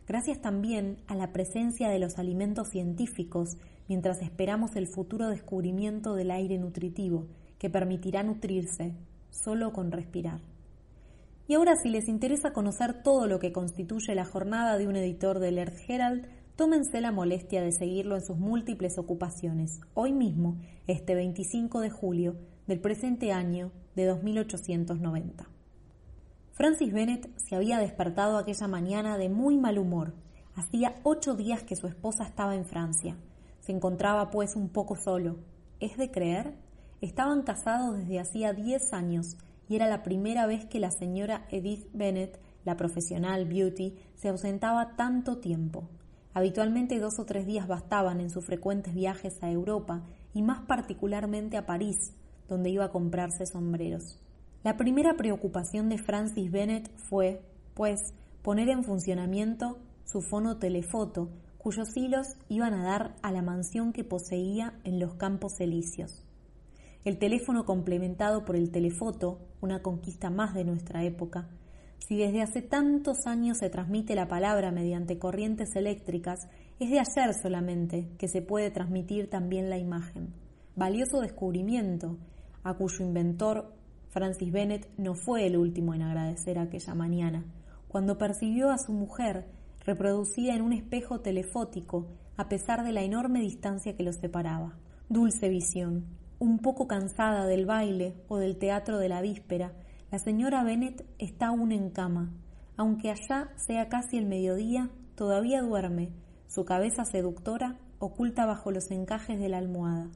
gracias 0.08 0.40
también 0.40 0.96
a 1.06 1.14
la 1.14 1.32
presencia 1.32 1.90
de 1.90 1.98
los 1.98 2.18
alimentos 2.18 2.70
científicos 2.70 3.58
mientras 3.88 4.22
esperamos 4.22 4.74
el 4.74 4.88
futuro 4.88 5.28
descubrimiento 5.28 6.14
del 6.14 6.30
aire 6.30 6.56
nutritivo 6.58 7.26
que 7.58 7.68
permitirá 7.68 8.22
nutrirse 8.22 8.94
solo 9.30 9.72
con 9.72 9.92
respirar. 9.92 10.40
Y 11.46 11.54
ahora 11.54 11.76
si 11.76 11.90
les 11.90 12.08
interesa 12.08 12.52
conocer 12.52 13.02
todo 13.02 13.26
lo 13.26 13.38
que 13.38 13.52
constituye 13.52 14.14
la 14.14 14.24
jornada 14.24 14.78
de 14.78 14.88
un 14.88 14.96
editor 14.96 15.38
del 15.40 15.58
Earth 15.58 15.78
Herald, 15.88 16.26
tómense 16.56 17.00
la 17.00 17.12
molestia 17.12 17.62
de 17.62 17.72
seguirlo 17.72 18.16
en 18.16 18.24
sus 18.24 18.38
múltiples 18.38 18.98
ocupaciones, 18.98 19.80
hoy 19.94 20.12
mismo, 20.12 20.56
este 20.86 21.14
25 21.14 21.80
de 21.80 21.90
julio 21.90 22.36
del 22.66 22.80
presente 22.80 23.32
año 23.32 23.72
de 23.94 24.06
2890. 24.06 25.57
Francis 26.58 26.92
Bennett 26.92 27.30
se 27.38 27.54
había 27.54 27.78
despertado 27.78 28.36
aquella 28.36 28.66
mañana 28.66 29.16
de 29.16 29.28
muy 29.28 29.56
mal 29.56 29.78
humor. 29.78 30.14
Hacía 30.56 30.96
ocho 31.04 31.36
días 31.36 31.62
que 31.62 31.76
su 31.76 31.86
esposa 31.86 32.24
estaba 32.24 32.56
en 32.56 32.64
Francia. 32.64 33.16
Se 33.60 33.70
encontraba 33.70 34.32
pues 34.32 34.56
un 34.56 34.68
poco 34.68 34.96
solo. 34.96 35.36
¿Es 35.78 35.96
de 35.96 36.10
creer? 36.10 36.56
Estaban 37.00 37.42
casados 37.42 37.96
desde 37.96 38.18
hacía 38.18 38.54
diez 38.54 38.92
años 38.92 39.36
y 39.68 39.76
era 39.76 39.86
la 39.86 40.02
primera 40.02 40.46
vez 40.46 40.66
que 40.66 40.80
la 40.80 40.90
señora 40.90 41.46
Edith 41.52 41.86
Bennett, 41.92 42.40
la 42.64 42.76
profesional 42.76 43.44
beauty, 43.44 43.94
se 44.16 44.28
ausentaba 44.28 44.96
tanto 44.96 45.38
tiempo. 45.38 45.88
Habitualmente 46.34 46.98
dos 46.98 47.20
o 47.20 47.24
tres 47.24 47.46
días 47.46 47.68
bastaban 47.68 48.20
en 48.20 48.30
sus 48.30 48.44
frecuentes 48.44 48.94
viajes 48.94 49.40
a 49.44 49.50
Europa 49.52 50.02
y 50.34 50.42
más 50.42 50.62
particularmente 50.66 51.56
a 51.56 51.66
París, 51.66 52.16
donde 52.48 52.70
iba 52.70 52.86
a 52.86 52.90
comprarse 52.90 53.46
sombreros. 53.46 54.18
La 54.64 54.76
primera 54.76 55.14
preocupación 55.16 55.88
de 55.88 55.98
Francis 55.98 56.50
Bennett 56.50 56.90
fue, 56.96 57.42
pues, 57.74 58.00
poner 58.42 58.68
en 58.68 58.82
funcionamiento 58.82 59.78
su 60.04 60.20
fono 60.20 60.58
telefoto 60.58 61.30
cuyos 61.58 61.96
hilos 61.96 62.26
iban 62.48 62.74
a 62.74 62.84
dar 62.84 63.16
a 63.22 63.30
la 63.30 63.42
mansión 63.42 63.92
que 63.92 64.04
poseía 64.04 64.80
en 64.84 64.98
los 64.98 65.14
Campos 65.14 65.60
Elíseos. 65.60 66.24
El 67.04 67.18
teléfono 67.18 67.64
complementado 67.64 68.44
por 68.44 68.56
el 68.56 68.70
telefoto, 68.70 69.38
una 69.60 69.80
conquista 69.80 70.30
más 70.30 70.54
de 70.54 70.64
nuestra 70.64 71.04
época, 71.04 71.48
si 71.98 72.16
desde 72.16 72.42
hace 72.42 72.62
tantos 72.62 73.26
años 73.26 73.58
se 73.58 73.70
transmite 73.70 74.14
la 74.14 74.28
palabra 74.28 74.72
mediante 74.72 75.18
corrientes 75.18 75.76
eléctricas, 75.76 76.48
es 76.80 76.90
de 76.90 77.00
ayer 77.00 77.34
solamente 77.34 78.08
que 78.18 78.28
se 78.28 78.40
puede 78.40 78.70
transmitir 78.70 79.30
también 79.30 79.68
la 79.68 79.78
imagen. 79.78 80.32
Valioso 80.74 81.20
descubrimiento, 81.20 82.16
a 82.62 82.74
cuyo 82.74 83.04
inventor 83.04 83.77
Francis 84.08 84.50
Bennett 84.52 84.88
no 84.96 85.14
fue 85.14 85.46
el 85.46 85.56
último 85.56 85.94
en 85.94 86.02
agradecer 86.02 86.58
aquella 86.58 86.94
mañana, 86.94 87.44
cuando 87.88 88.18
percibió 88.18 88.70
a 88.70 88.78
su 88.78 88.92
mujer 88.92 89.46
reproducida 89.84 90.54
en 90.54 90.62
un 90.62 90.72
espejo 90.72 91.20
telefótico 91.20 92.06
a 92.36 92.48
pesar 92.48 92.84
de 92.84 92.92
la 92.92 93.02
enorme 93.02 93.40
distancia 93.40 93.96
que 93.96 94.04
los 94.04 94.16
separaba. 94.16 94.78
Dulce 95.08 95.48
visión, 95.48 96.06
un 96.38 96.58
poco 96.60 96.86
cansada 96.86 97.46
del 97.46 97.66
baile 97.66 98.14
o 98.28 98.36
del 98.36 98.58
teatro 98.58 98.98
de 98.98 99.08
la 99.08 99.20
víspera, 99.20 99.72
la 100.10 100.18
señora 100.18 100.62
Bennet 100.62 101.04
está 101.18 101.48
aún 101.48 101.72
en 101.72 101.90
cama. 101.90 102.32
Aunque 102.76 103.10
allá 103.10 103.50
sea 103.56 103.88
casi 103.88 104.18
el 104.18 104.26
mediodía, 104.26 104.88
todavía 105.16 105.62
duerme, 105.62 106.12
su 106.46 106.64
cabeza 106.64 107.04
seductora 107.04 107.76
oculta 107.98 108.46
bajo 108.46 108.70
los 108.70 108.90
encajes 108.90 109.38
de 109.40 109.48
la 109.48 109.58
almohada. 109.58 110.08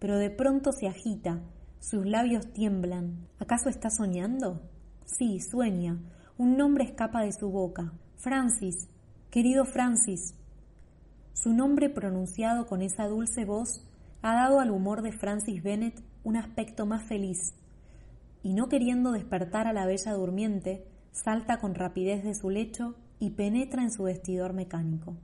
Pero 0.00 0.18
de 0.18 0.30
pronto 0.30 0.72
se 0.72 0.88
agita, 0.88 1.40
sus 1.80 2.06
labios 2.06 2.52
tiemblan. 2.52 3.26
¿Acaso 3.38 3.68
está 3.68 3.90
soñando? 3.90 4.60
Sí, 5.04 5.40
sueña. 5.40 5.98
Un 6.36 6.56
nombre 6.56 6.84
escapa 6.84 7.22
de 7.22 7.32
su 7.32 7.50
boca. 7.50 7.92
Francis, 8.16 8.88
querido 9.30 9.64
Francis. 9.64 10.34
Su 11.32 11.52
nombre 11.52 11.88
pronunciado 11.88 12.66
con 12.66 12.82
esa 12.82 13.06
dulce 13.06 13.44
voz 13.44 13.84
ha 14.22 14.34
dado 14.34 14.60
al 14.60 14.70
humor 14.70 15.02
de 15.02 15.12
Francis 15.12 15.62
Bennett 15.62 16.02
un 16.24 16.36
aspecto 16.36 16.84
más 16.84 17.04
feliz, 17.04 17.54
y 18.42 18.52
no 18.52 18.68
queriendo 18.68 19.12
despertar 19.12 19.66
a 19.66 19.72
la 19.72 19.86
bella 19.86 20.12
durmiente, 20.12 20.84
salta 21.12 21.58
con 21.58 21.74
rapidez 21.74 22.24
de 22.24 22.34
su 22.34 22.50
lecho 22.50 22.96
y 23.18 23.30
penetra 23.30 23.82
en 23.82 23.92
su 23.92 24.04
vestidor 24.04 24.52
mecánico. 24.52 25.16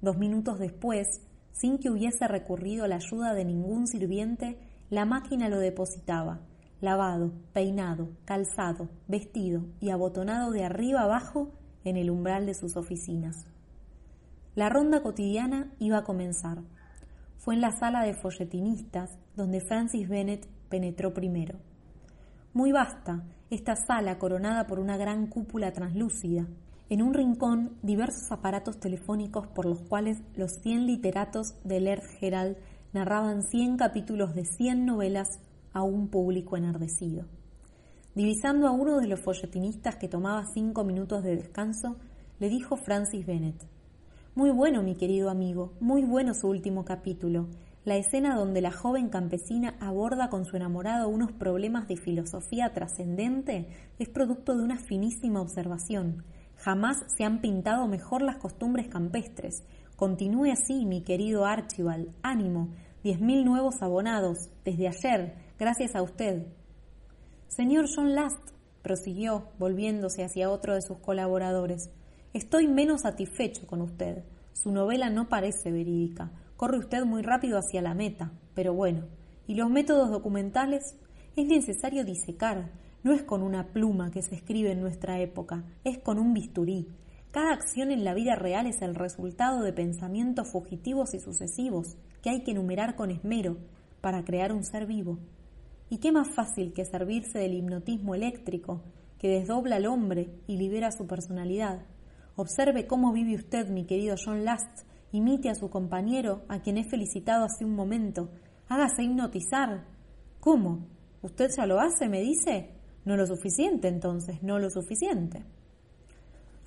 Dos 0.00 0.18
minutos 0.18 0.58
después, 0.58 1.20
sin 1.52 1.78
que 1.78 1.90
hubiese 1.90 2.28
recurrido 2.28 2.84
a 2.84 2.88
la 2.88 2.96
ayuda 2.96 3.34
de 3.34 3.44
ningún 3.44 3.86
sirviente, 3.86 4.58
la 4.90 5.04
máquina 5.04 5.48
lo 5.48 5.58
depositaba, 5.58 6.40
lavado, 6.80 7.32
peinado, 7.52 8.10
calzado, 8.24 8.88
vestido 9.08 9.64
y 9.80 9.90
abotonado 9.90 10.50
de 10.52 10.64
arriba 10.64 11.02
abajo 11.02 11.50
en 11.84 11.96
el 11.96 12.10
umbral 12.10 12.46
de 12.46 12.54
sus 12.54 12.76
oficinas. 12.76 13.46
La 14.54 14.68
ronda 14.68 15.02
cotidiana 15.02 15.72
iba 15.78 15.98
a 15.98 16.04
comenzar. 16.04 16.62
Fue 17.36 17.54
en 17.54 17.60
la 17.60 17.72
sala 17.72 18.02
de 18.04 18.14
folletinistas 18.14 19.18
donde 19.34 19.60
Francis 19.60 20.08
Bennett 20.08 20.46
penetró 20.68 21.12
primero. 21.12 21.58
Muy 22.54 22.72
vasta, 22.72 23.22
esta 23.50 23.76
sala 23.76 24.18
coronada 24.18 24.66
por 24.66 24.78
una 24.78 24.96
gran 24.96 25.26
cúpula 25.26 25.72
translúcida. 25.72 26.46
En 26.88 27.02
un 27.02 27.14
rincón, 27.14 27.76
diversos 27.82 28.30
aparatos 28.30 28.78
telefónicos 28.78 29.46
por 29.48 29.66
los 29.66 29.82
cuales 29.82 30.22
los 30.36 30.52
cien 30.52 30.86
literatos 30.86 31.54
del 31.64 31.88
Earth 31.88 32.22
Herald 32.22 32.56
narraban 32.96 33.42
cien 33.42 33.76
capítulos 33.76 34.34
de 34.34 34.46
cien 34.46 34.86
novelas 34.86 35.28
a 35.74 35.82
un 35.82 36.08
público 36.08 36.56
enardecido. 36.56 37.26
Divisando 38.14 38.66
a 38.66 38.70
uno 38.70 39.00
de 39.00 39.06
los 39.06 39.20
folletinistas 39.20 39.96
que 39.96 40.08
tomaba 40.08 40.46
cinco 40.54 40.82
minutos 40.82 41.22
de 41.22 41.36
descanso, 41.36 41.96
le 42.38 42.48
dijo 42.48 42.78
Francis 42.78 43.26
Bennett 43.26 43.68
Muy 44.34 44.50
bueno, 44.50 44.82
mi 44.82 44.94
querido 44.94 45.28
amigo, 45.28 45.74
muy 45.78 46.04
bueno 46.04 46.32
su 46.32 46.48
último 46.48 46.86
capítulo. 46.86 47.48
La 47.84 47.96
escena 47.96 48.34
donde 48.34 48.62
la 48.62 48.72
joven 48.72 49.10
campesina 49.10 49.76
aborda 49.78 50.30
con 50.30 50.46
su 50.46 50.56
enamorado 50.56 51.10
unos 51.10 51.32
problemas 51.32 51.88
de 51.88 51.98
filosofía 51.98 52.72
trascendente 52.72 53.68
es 53.98 54.08
producto 54.08 54.56
de 54.56 54.64
una 54.64 54.78
finísima 54.78 55.42
observación. 55.42 56.24
Jamás 56.56 56.96
se 57.14 57.24
han 57.24 57.42
pintado 57.42 57.86
mejor 57.88 58.22
las 58.22 58.38
costumbres 58.38 58.88
campestres. 58.88 59.64
Continúe 59.96 60.50
así, 60.52 60.86
mi 60.86 61.02
querido 61.02 61.44
Archibald. 61.44 62.14
Ánimo. 62.22 62.70
Diez 63.06 63.20
mil 63.20 63.44
nuevos 63.44 63.82
abonados. 63.82 64.50
Desde 64.64 64.88
ayer. 64.88 65.36
Gracias 65.60 65.94
a 65.94 66.02
usted. 66.02 66.48
Señor 67.46 67.86
John 67.94 68.16
Last, 68.16 68.50
prosiguió, 68.82 69.46
volviéndose 69.60 70.24
hacia 70.24 70.50
otro 70.50 70.74
de 70.74 70.82
sus 70.82 70.98
colaboradores, 70.98 71.88
estoy 72.32 72.66
menos 72.66 73.02
satisfecho 73.02 73.64
con 73.68 73.80
usted. 73.80 74.24
Su 74.54 74.72
novela 74.72 75.08
no 75.08 75.28
parece 75.28 75.70
verídica. 75.70 76.32
Corre 76.56 76.78
usted 76.78 77.04
muy 77.04 77.22
rápido 77.22 77.60
hacia 77.60 77.80
la 77.80 77.94
meta, 77.94 78.32
pero 78.56 78.74
bueno. 78.74 79.06
¿Y 79.46 79.54
los 79.54 79.70
métodos 79.70 80.10
documentales? 80.10 80.96
Es 81.36 81.46
necesario 81.46 82.04
disecar. 82.04 82.72
No 83.04 83.12
es 83.12 83.22
con 83.22 83.44
una 83.44 83.68
pluma 83.68 84.10
que 84.10 84.22
se 84.22 84.34
escribe 84.34 84.72
en 84.72 84.80
nuestra 84.80 85.20
época, 85.20 85.62
es 85.84 85.98
con 85.98 86.18
un 86.18 86.34
bisturí. 86.34 86.88
Cada 87.30 87.52
acción 87.52 87.92
en 87.92 88.02
la 88.02 88.14
vida 88.14 88.34
real 88.34 88.66
es 88.66 88.82
el 88.82 88.96
resultado 88.96 89.62
de 89.62 89.72
pensamientos 89.72 90.50
fugitivos 90.50 91.14
y 91.14 91.20
sucesivos 91.20 91.96
que 92.26 92.30
hay 92.30 92.40
que 92.42 92.50
enumerar 92.50 92.96
con 92.96 93.12
esmero 93.12 93.56
para 94.00 94.24
crear 94.24 94.52
un 94.52 94.64
ser 94.64 94.84
vivo. 94.84 95.20
¿Y 95.88 95.98
qué 95.98 96.10
más 96.10 96.28
fácil 96.34 96.72
que 96.72 96.84
servirse 96.84 97.38
del 97.38 97.54
hipnotismo 97.54 98.16
eléctrico, 98.16 98.82
que 99.20 99.28
desdobla 99.28 99.76
al 99.76 99.86
hombre 99.86 100.34
y 100.48 100.56
libera 100.56 100.90
su 100.90 101.06
personalidad? 101.06 101.86
Observe 102.34 102.88
cómo 102.88 103.12
vive 103.12 103.36
usted, 103.36 103.68
mi 103.68 103.86
querido 103.86 104.16
John 104.18 104.44
Last, 104.44 104.88
Imite 105.12 105.50
a 105.50 105.54
su 105.54 105.70
compañero, 105.70 106.42
a 106.48 106.62
quien 106.62 106.78
he 106.78 106.90
felicitado 106.90 107.44
hace 107.44 107.64
un 107.64 107.76
momento. 107.76 108.28
Hágase 108.66 109.04
hipnotizar. 109.04 109.84
¿Cómo? 110.40 110.88
¿Usted 111.22 111.48
ya 111.56 111.64
lo 111.64 111.78
hace? 111.78 112.08
me 112.08 112.22
dice. 112.22 112.70
No 113.04 113.16
lo 113.16 113.24
suficiente, 113.24 113.86
entonces, 113.86 114.42
no 114.42 114.58
lo 114.58 114.68
suficiente. 114.68 115.44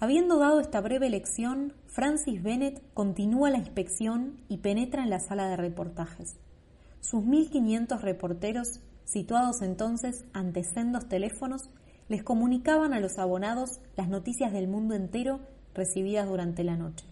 Habiendo 0.02 0.40
dado 0.40 0.62
esta 0.62 0.80
breve 0.80 1.10
lección, 1.10 1.74
Francis 1.88 2.42
Bennett 2.42 2.82
continúa 2.94 3.50
la 3.50 3.58
inspección 3.58 4.40
y 4.48 4.60
penetra 4.60 5.04
en 5.04 5.10
la 5.10 5.20
sala 5.20 5.50
de 5.50 5.58
reportajes. 5.58 6.38
Sus 7.02 7.22
1.500 7.26 8.00
reporteros, 8.00 8.80
situados 9.04 9.62
entonces 9.62 10.24
ante 10.32 10.64
sendos 10.64 11.10
teléfonos, 11.10 11.70
les 12.08 12.24
comunicaban 12.24 12.94
a 12.94 13.02
los 13.02 13.20
abonados 13.20 13.82
las 13.98 14.08
noticias 14.08 14.54
del 14.54 14.70
mundo 14.70 14.96
entero 14.96 15.42
recibidas 15.74 16.30
durante 16.30 16.64
la 16.64 16.78
noche. 16.78 17.06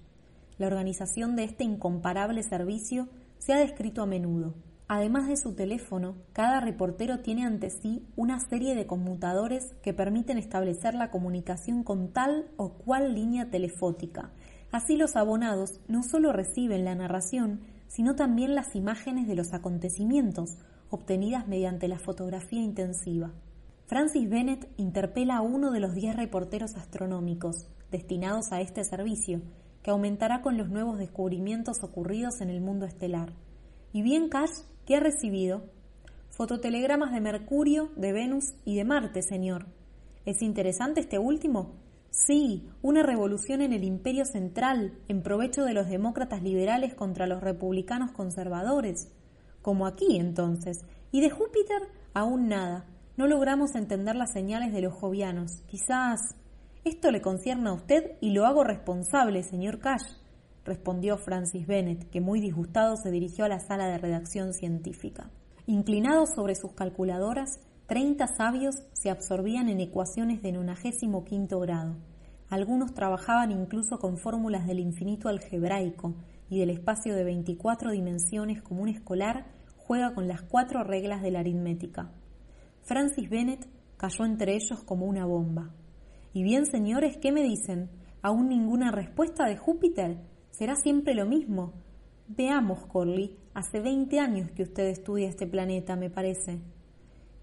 La 0.57 0.67
organización 0.67 1.35
de 1.35 1.43
este 1.43 1.65
incomparable 1.65 2.41
servicio 2.41 3.09
se 3.37 3.51
ha 3.51 3.57
descrito 3.57 4.01
a 4.01 4.05
menudo. 4.05 4.53
Además 4.89 5.27
de 5.27 5.35
su 5.35 5.53
teléfono, 5.53 6.15
cada 6.31 6.61
reportero 6.61 7.19
tiene 7.19 7.45
ante 7.45 7.69
sí 7.69 8.07
una 8.15 8.39
serie 8.39 8.73
de 8.73 8.87
conmutadores 8.87 9.75
que 9.81 9.93
permiten 9.93 10.37
establecer 10.37 10.93
la 10.93 11.11
comunicación 11.11 11.83
con 11.83 12.13
tal 12.13 12.49
o 12.55 12.73
cual 12.73 13.13
línea 13.13 13.49
telefótica. 13.49 14.31
Así 14.71 14.95
los 14.95 15.17
abonados 15.17 15.81
no 15.89 16.03
solo 16.03 16.31
reciben 16.31 16.85
la 16.85 16.95
narración, 16.95 17.61
sino 17.87 18.15
también 18.15 18.55
las 18.55 18.75
imágenes 18.75 19.27
de 19.27 19.35
los 19.35 19.53
acontecimientos, 19.53 20.57
obtenidas 20.89 21.49
mediante 21.49 21.89
la 21.89 21.99
fotografía 21.99 22.61
intensiva. 22.61 23.33
Francis 23.87 24.29
Bennett 24.29 24.69
interpela 24.77 25.37
a 25.37 25.41
uno 25.41 25.71
de 25.71 25.81
los 25.81 25.95
diez 25.95 26.15
reporteros 26.15 26.75
astronómicos 26.75 27.67
destinados 27.91 28.53
a 28.53 28.61
este 28.61 28.85
servicio, 28.85 29.41
que 29.81 29.91
aumentará 29.91 30.41
con 30.41 30.57
los 30.57 30.69
nuevos 30.69 30.97
descubrimientos 30.97 31.83
ocurridos 31.83 32.39
en 32.41 32.49
el 32.49 32.61
mundo 32.61 32.85
estelar. 32.85 33.33
Y 33.93 34.01
bien 34.01 34.29
Cash, 34.29 34.51
¿qué 34.85 34.95
ha 34.95 34.99
recibido? 34.99 35.63
Fototelegramas 36.29 37.11
de 37.13 37.21
Mercurio, 37.21 37.89
de 37.95 38.13
Venus 38.13 38.53
y 38.63 38.75
de 38.75 38.85
Marte, 38.85 39.21
señor. 39.21 39.65
¿Es 40.25 40.41
interesante 40.41 41.01
este 41.01 41.17
último? 41.17 41.75
Sí, 42.11 42.69
una 42.81 43.03
revolución 43.03 43.61
en 43.61 43.73
el 43.73 43.83
imperio 43.83 44.25
central, 44.25 44.97
en 45.07 45.23
provecho 45.23 45.63
de 45.63 45.73
los 45.73 45.87
demócratas 45.87 46.43
liberales 46.43 46.93
contra 46.95 47.27
los 47.27 47.41
republicanos 47.41 48.11
conservadores. 48.11 49.09
Como 49.61 49.87
aquí, 49.87 50.17
entonces. 50.17 50.79
¿Y 51.11 51.21
de 51.21 51.29
Júpiter? 51.29 51.81
Aún 52.13 52.49
nada. 52.49 52.85
No 53.17 53.27
logramos 53.27 53.75
entender 53.75 54.15
las 54.15 54.33
señales 54.33 54.73
de 54.73 54.81
los 54.81 54.93
jovianos. 54.93 55.63
Quizás. 55.67 56.19
Esto 56.83 57.11
le 57.11 57.21
concierne 57.21 57.69
a 57.69 57.73
usted 57.73 58.17
y 58.21 58.31
lo 58.31 58.45
hago 58.45 58.63
responsable, 58.63 59.43
señor 59.43 59.79
Cash, 59.79 60.05
respondió 60.67 61.17
Francis 61.17 61.65
Bennett, 61.65 62.09
que 62.11 62.21
muy 62.21 62.39
disgustado 62.39 62.95
se 62.97 63.09
dirigió 63.09 63.45
a 63.45 63.49
la 63.49 63.59
sala 63.59 63.87
de 63.87 63.97
redacción 63.97 64.53
científica. 64.53 65.31
Inclinados 65.65 66.29
sobre 66.35 66.53
sus 66.53 66.73
calculadoras, 66.73 67.59
treinta 67.87 68.27
sabios 68.27 68.75
se 68.93 69.09
absorbían 69.09 69.69
en 69.69 69.79
ecuaciones 69.79 70.43
de 70.43 70.51
nonagésimo 70.51 71.23
quinto 71.25 71.59
grado. 71.59 71.95
Algunos 72.49 72.93
trabajaban 72.93 73.51
incluso 73.51 73.97
con 73.97 74.17
fórmulas 74.17 74.67
del 74.67 74.79
infinito 74.79 75.29
algebraico 75.29 76.13
y 76.49 76.59
del 76.59 76.69
espacio 76.69 77.15
de 77.15 77.23
24 77.23 77.91
dimensiones 77.91 78.61
como 78.61 78.83
un 78.83 78.89
escolar 78.89 79.47
juega 79.75 80.13
con 80.13 80.27
las 80.27 80.41
cuatro 80.41 80.83
reglas 80.83 81.21
de 81.21 81.31
la 81.31 81.39
aritmética. 81.39 82.11
Francis 82.83 83.29
Bennett 83.29 83.67
cayó 83.97 84.25
entre 84.25 84.55
ellos 84.55 84.83
como 84.83 85.05
una 85.05 85.25
bomba. 85.25 85.71
Y 86.33 86.43
bien, 86.43 86.65
señores, 86.65 87.17
¿qué 87.17 87.31
me 87.31 87.43
dicen? 87.43 87.89
¿Aún 88.21 88.47
ninguna 88.47 88.91
respuesta 88.91 89.45
de 89.45 89.57
Júpiter? 89.57 90.17
¿Será 90.57 90.75
siempre 90.75 91.13
lo 91.13 91.27
mismo? 91.27 91.73
Veamos, 92.27 92.87
Corley, 92.87 93.37
hace 93.53 93.79
veinte 93.79 94.19
años 94.19 94.49
que 94.49 94.63
usted 94.63 94.87
estudia 94.87 95.29
este 95.29 95.45
planeta, 95.45 95.95
me 95.95 96.09
parece. 96.09 96.57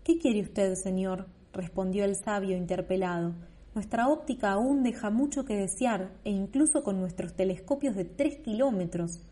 ¿Qué 0.03 0.19
quiere 0.19 0.41
usted, 0.41 0.75
señor? 0.75 1.29
respondió 1.53 2.05
el 2.05 2.17
sabio 2.17 2.57
interpelado. 2.57 3.37
Nuestra 3.73 4.09
óptica 4.09 4.51
aún 4.51 4.83
deja 4.83 5.11
mucho 5.11 5.45
que 5.45 5.55
desear, 5.55 6.11
e 6.25 6.33
incluso 6.33 6.83
con 6.83 6.99
nuestros 6.99 7.37
telescopios 7.37 7.95
de 7.95 8.05
tres 8.05 8.39
kilómetros. 8.39 9.23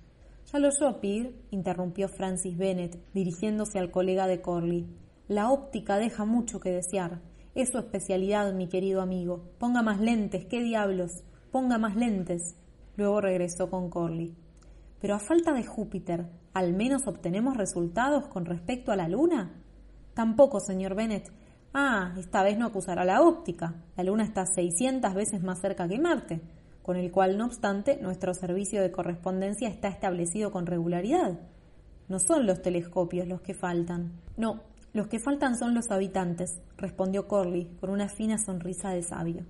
Ya 0.52 0.60
lo 0.60 0.68
oyó, 0.68 1.00
Pir, 1.00 1.34
interrumpió 1.50 2.06
Francis 2.06 2.56
Bennett, 2.56 3.00
dirigiéndose 3.12 3.80
al 3.80 3.90
colega 3.90 4.28
de 4.28 4.40
Corley. 4.40 4.86
La 5.26 5.50
óptica 5.50 5.98
deja 5.98 6.24
mucho 6.24 6.60
que 6.60 6.70
desear. 6.70 7.20
Es 7.56 7.70
su 7.70 7.78
especialidad, 7.78 8.54
mi 8.54 8.68
querido 8.68 9.02
amigo. 9.02 9.42
Ponga 9.58 9.82
más 9.82 10.00
lentes, 10.00 10.44
qué 10.44 10.62
diablos. 10.62 11.24
Ponga 11.50 11.78
más 11.78 11.96
lentes. 11.96 12.54
Luego 12.96 13.20
regresó 13.20 13.70
con 13.70 13.88
Corley. 13.88 14.34
Pero 15.00 15.14
a 15.14 15.18
falta 15.18 15.52
de 15.52 15.64
Júpiter, 15.64 16.28
¿al 16.54 16.72
menos 16.74 17.06
obtenemos 17.06 17.56
resultados 17.56 18.28
con 18.28 18.44
respecto 18.44 18.92
a 18.92 18.96
la 18.96 19.08
Luna? 19.08 19.62
Tampoco, 20.14 20.60
señor 20.60 20.94
Bennett. 20.94 21.32
Ah, 21.74 22.14
esta 22.18 22.42
vez 22.42 22.58
no 22.58 22.66
acusará 22.66 23.04
la 23.04 23.22
óptica. 23.22 23.74
La 23.96 24.04
Luna 24.04 24.24
está 24.24 24.44
600 24.44 25.14
veces 25.14 25.42
más 25.42 25.60
cerca 25.60 25.88
que 25.88 25.98
Marte, 25.98 26.40
con 26.82 26.96
el 26.96 27.10
cual, 27.10 27.38
no 27.38 27.46
obstante, 27.46 27.98
nuestro 28.00 28.34
servicio 28.34 28.82
de 28.82 28.90
correspondencia 28.90 29.68
está 29.68 29.88
establecido 29.88 30.50
con 30.50 30.66
regularidad. 30.66 31.40
No 32.08 32.18
son 32.18 32.46
los 32.46 32.60
telescopios 32.60 33.26
los 33.26 33.40
que 33.40 33.54
faltan. 33.54 34.12
No, 34.36 34.60
los 34.92 35.06
que 35.06 35.18
faltan 35.18 35.56
son 35.56 35.74
los 35.74 35.90
habitantes, 35.90 36.60
respondió 36.76 37.26
Corley 37.26 37.74
con 37.80 37.88
una 37.88 38.08
fina 38.08 38.36
sonrisa 38.36 38.90
de 38.90 39.02
sabio. 39.02 39.46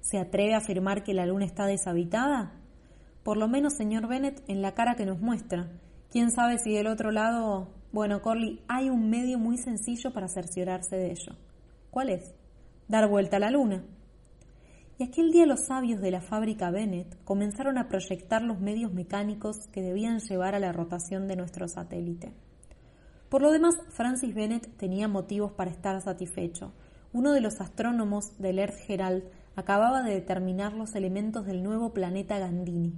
¿Se 0.00 0.18
atreve 0.18 0.54
a 0.54 0.58
afirmar 0.58 1.04
que 1.04 1.14
la 1.14 1.26
luna 1.26 1.44
está 1.44 1.66
deshabitada? 1.66 2.59
Por 3.22 3.36
lo 3.36 3.48
menos, 3.48 3.74
señor 3.74 4.08
Bennett, 4.08 4.42
en 4.48 4.62
la 4.62 4.74
cara 4.74 4.94
que 4.94 5.06
nos 5.06 5.20
muestra. 5.20 5.68
¿Quién 6.10 6.30
sabe 6.30 6.58
si 6.58 6.74
del 6.74 6.86
otro 6.86 7.10
lado... 7.10 7.68
Bueno, 7.92 8.22
Corley, 8.22 8.62
hay 8.68 8.88
un 8.88 9.10
medio 9.10 9.38
muy 9.38 9.58
sencillo 9.58 10.12
para 10.12 10.28
cerciorarse 10.28 10.96
de 10.96 11.10
ello. 11.10 11.36
¿Cuál 11.90 12.10
es? 12.10 12.34
Dar 12.88 13.08
vuelta 13.08 13.36
a 13.36 13.40
la 13.40 13.50
luna. 13.50 13.84
Y 14.98 15.04
aquel 15.04 15.32
día 15.32 15.46
los 15.46 15.66
sabios 15.66 16.00
de 16.00 16.10
la 16.10 16.20
fábrica 16.20 16.70
Bennett 16.70 17.16
comenzaron 17.24 17.78
a 17.78 17.88
proyectar 17.88 18.42
los 18.42 18.60
medios 18.60 18.92
mecánicos 18.92 19.66
que 19.72 19.82
debían 19.82 20.20
llevar 20.20 20.54
a 20.54 20.60
la 20.60 20.72
rotación 20.72 21.26
de 21.26 21.36
nuestro 21.36 21.68
satélite. 21.68 22.32
Por 23.28 23.42
lo 23.42 23.50
demás, 23.50 23.76
Francis 23.90 24.34
Bennett 24.34 24.76
tenía 24.76 25.08
motivos 25.08 25.52
para 25.52 25.70
estar 25.70 26.00
satisfecho. 26.02 26.72
Uno 27.12 27.32
de 27.32 27.40
los 27.40 27.60
astrónomos 27.60 28.36
del 28.38 28.58
Earth 28.58 28.88
Herald 28.88 29.24
acababa 29.56 30.02
de 30.02 30.14
determinar 30.14 30.74
los 30.74 30.94
elementos 30.94 31.46
del 31.46 31.62
nuevo 31.62 31.92
planeta 31.92 32.38
Gandini. 32.38 32.94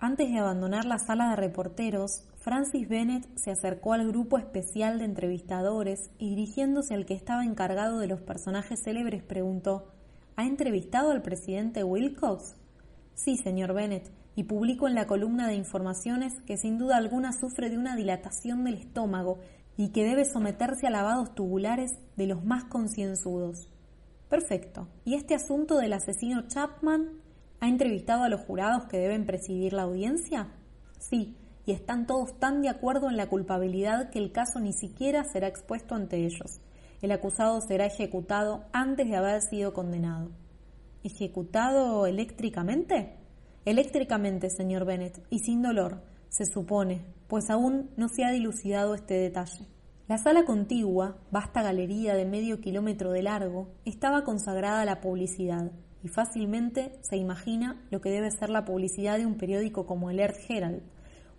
Antes 0.00 0.30
de 0.30 0.38
abandonar 0.38 0.84
la 0.84 0.98
sala 0.98 1.30
de 1.30 1.36
reporteros, 1.36 2.24
Francis 2.36 2.86
Bennett 2.86 3.26
se 3.38 3.52
acercó 3.52 3.94
al 3.94 4.06
grupo 4.06 4.36
especial 4.36 4.98
de 4.98 5.06
entrevistadores 5.06 6.10
y 6.18 6.28
dirigiéndose 6.28 6.92
al 6.92 7.06
que 7.06 7.14
estaba 7.14 7.42
encargado 7.42 7.98
de 8.00 8.06
los 8.06 8.20
personajes 8.20 8.82
célebres 8.84 9.22
preguntó 9.22 9.94
¿Ha 10.36 10.44
entrevistado 10.44 11.10
al 11.10 11.22
presidente 11.22 11.84
Wilcox? 11.84 12.54
Sí, 13.14 13.38
señor 13.38 13.72
Bennett, 13.72 14.10
y 14.36 14.44
publico 14.44 14.88
en 14.88 14.94
la 14.94 15.06
columna 15.06 15.48
de 15.48 15.54
informaciones 15.54 16.34
que 16.46 16.56
sin 16.56 16.78
duda 16.78 16.96
alguna 16.96 17.32
sufre 17.32 17.70
de 17.70 17.78
una 17.78 17.96
dilatación 17.96 18.64
del 18.64 18.74
estómago 18.74 19.38
y 19.76 19.88
que 19.88 20.04
debe 20.04 20.24
someterse 20.24 20.86
a 20.86 20.90
lavados 20.90 21.34
tubulares 21.34 21.92
de 22.16 22.26
los 22.26 22.44
más 22.44 22.64
concienzudos. 22.64 23.68
Perfecto. 24.28 24.88
¿Y 25.04 25.14
este 25.14 25.34
asunto 25.34 25.76
del 25.76 25.92
asesino 25.92 26.48
Chapman? 26.48 27.08
¿Ha 27.60 27.68
entrevistado 27.68 28.24
a 28.24 28.28
los 28.28 28.40
jurados 28.40 28.86
que 28.86 28.98
deben 28.98 29.26
presidir 29.26 29.72
la 29.72 29.82
audiencia? 29.82 30.48
Sí, 30.98 31.36
y 31.66 31.72
están 31.72 32.06
todos 32.06 32.38
tan 32.38 32.62
de 32.62 32.68
acuerdo 32.68 33.08
en 33.08 33.16
la 33.16 33.28
culpabilidad 33.28 34.10
que 34.10 34.18
el 34.18 34.32
caso 34.32 34.60
ni 34.60 34.72
siquiera 34.72 35.24
será 35.24 35.48
expuesto 35.48 35.94
ante 35.94 36.24
ellos. 36.24 36.60
El 37.00 37.12
acusado 37.12 37.60
será 37.60 37.86
ejecutado 37.86 38.64
antes 38.72 39.08
de 39.08 39.16
haber 39.16 39.42
sido 39.42 39.72
condenado. 39.72 40.30
¿Ejecutado 41.02 42.06
eléctricamente? 42.06 43.23
Eléctricamente, 43.64 44.50
señor 44.50 44.84
Bennett, 44.84 45.22
y 45.30 45.38
sin 45.38 45.62
dolor, 45.62 46.02
se 46.28 46.44
supone, 46.44 47.04
pues 47.28 47.48
aún 47.48 47.90
no 47.96 48.08
se 48.08 48.24
ha 48.24 48.30
dilucidado 48.30 48.94
este 48.94 49.14
detalle. 49.14 49.66
La 50.06 50.18
sala 50.18 50.44
contigua, 50.44 51.16
vasta 51.30 51.62
galería 51.62 52.14
de 52.14 52.26
medio 52.26 52.60
kilómetro 52.60 53.10
de 53.10 53.22
largo, 53.22 53.68
estaba 53.86 54.22
consagrada 54.22 54.82
a 54.82 54.84
la 54.84 55.00
publicidad, 55.00 55.72
y 56.02 56.08
fácilmente 56.08 56.98
se 57.00 57.16
imagina 57.16 57.82
lo 57.90 58.02
que 58.02 58.10
debe 58.10 58.30
ser 58.30 58.50
la 58.50 58.66
publicidad 58.66 59.16
de 59.16 59.24
un 59.24 59.38
periódico 59.38 59.86
como 59.86 60.10
el 60.10 60.20
Earth 60.20 60.50
Herald, 60.50 60.82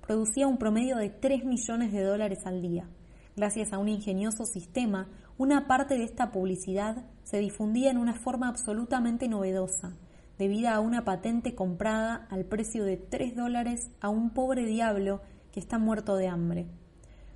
producía 0.02 0.48
un 0.48 0.58
promedio 0.58 0.98
de 0.98 1.12
3 1.12 1.46
millones 1.46 1.92
de 1.92 2.02
dólares 2.02 2.40
al 2.46 2.64
día. 2.64 2.90
Gracias 3.36 3.72
a 3.72 3.78
un 3.78 3.90
ingenioso 3.90 4.46
sistema, 4.46 5.10
una 5.38 5.68
parte 5.68 5.96
de 5.96 6.06
esta 6.06 6.32
publicidad 6.32 7.06
se 7.24 7.38
difundía 7.38 7.92
en 7.92 7.98
una 7.98 8.16
forma 8.16 8.48
absolutamente 8.48 9.28
novedosa, 9.28 9.96
debida 10.38 10.74
a 10.76 10.80
una 10.80 11.06
patente 11.06 11.56
comprada 11.56 12.28
al 12.30 12.46
precio 12.46 12.84
de 12.84 12.98
3 12.98 13.36
dólares 13.36 13.92
a 14.02 14.10
un 14.10 14.32
pobre 14.32 14.66
diablo 14.66 15.22
que 15.52 15.60
está 15.60 15.78
muerto 15.78 16.16
de 16.18 16.28
hambre. 16.28 16.68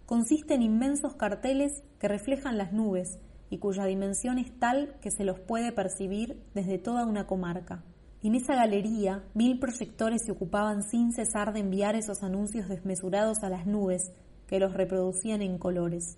Consiste 0.06 0.56
en 0.56 0.62
inmensos 0.62 1.16
carteles 1.16 1.84
que 2.00 2.08
reflejan 2.08 2.58
las 2.58 2.74
nubes 2.74 3.20
y 3.50 3.58
cuya 3.60 3.86
dimensión 3.86 4.38
es 4.38 4.52
tal 4.60 4.96
que 5.02 5.12
se 5.12 5.24
los 5.24 5.40
puede 5.40 5.72
percibir 5.72 6.42
desde 6.54 6.78
toda 6.78 7.06
una 7.06 7.28
comarca. 7.28 7.84
En 8.22 8.36
esa 8.36 8.54
galería, 8.56 9.24
mil 9.34 9.60
proyectores 9.60 10.24
se 10.26 10.32
ocupaban 10.32 10.84
sin 10.84 11.14
cesar 11.14 11.54
de 11.54 11.62
enviar 11.62 11.96
esos 11.96 12.22
anuncios 12.22 12.68
desmesurados 12.68 13.44
a 13.44 13.50
las 13.50 13.66
nubes 13.66 14.12
que 14.48 14.60
los 14.60 14.74
reproducían 14.74 15.42
en 15.42 15.58
colores. 15.58 16.18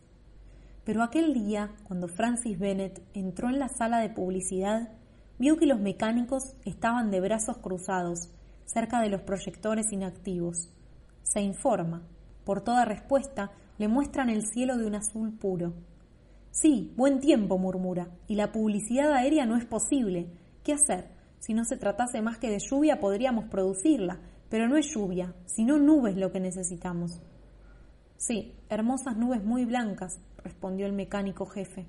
Pero 0.83 1.03
aquel 1.03 1.33
día, 1.33 1.71
cuando 1.83 2.07
Francis 2.07 2.57
Bennett 2.57 3.03
entró 3.13 3.49
en 3.49 3.59
la 3.59 3.67
sala 3.67 3.99
de 3.99 4.09
publicidad, 4.09 4.89
vio 5.41 5.57
que 5.57 5.65
los 5.65 5.79
mecánicos 5.79 6.55
estaban 6.65 7.09
de 7.09 7.19
brazos 7.19 7.57
cruzados, 7.57 8.29
cerca 8.63 9.01
de 9.01 9.09
los 9.09 9.21
proyectores 9.21 9.91
inactivos. 9.91 10.69
Se 11.23 11.41
informa. 11.41 12.03
Por 12.45 12.61
toda 12.61 12.85
respuesta, 12.85 13.51
le 13.79 13.87
muestran 13.87 14.29
el 14.29 14.45
cielo 14.45 14.77
de 14.77 14.85
un 14.85 14.93
azul 14.93 15.35
puro. 15.35 15.73
Sí, 16.51 16.93
buen 16.95 17.19
tiempo, 17.19 17.57
murmura, 17.57 18.09
y 18.27 18.35
la 18.35 18.51
publicidad 18.51 19.11
aérea 19.13 19.47
no 19.47 19.57
es 19.57 19.65
posible. 19.65 20.29
¿Qué 20.63 20.73
hacer? 20.73 21.09
Si 21.39 21.55
no 21.55 21.65
se 21.65 21.75
tratase 21.75 22.21
más 22.21 22.37
que 22.37 22.51
de 22.51 22.59
lluvia, 22.59 22.99
podríamos 22.99 23.45
producirla, 23.45 24.19
pero 24.47 24.67
no 24.67 24.77
es 24.77 24.93
lluvia, 24.93 25.33
sino 25.47 25.79
nubes 25.79 26.17
lo 26.17 26.31
que 26.31 26.39
necesitamos. 26.39 27.19
Sí, 28.15 28.53
hermosas 28.69 29.17
nubes 29.17 29.43
muy 29.43 29.65
blancas, 29.65 30.21
respondió 30.43 30.85
el 30.85 30.93
mecánico 30.93 31.47
jefe. 31.47 31.87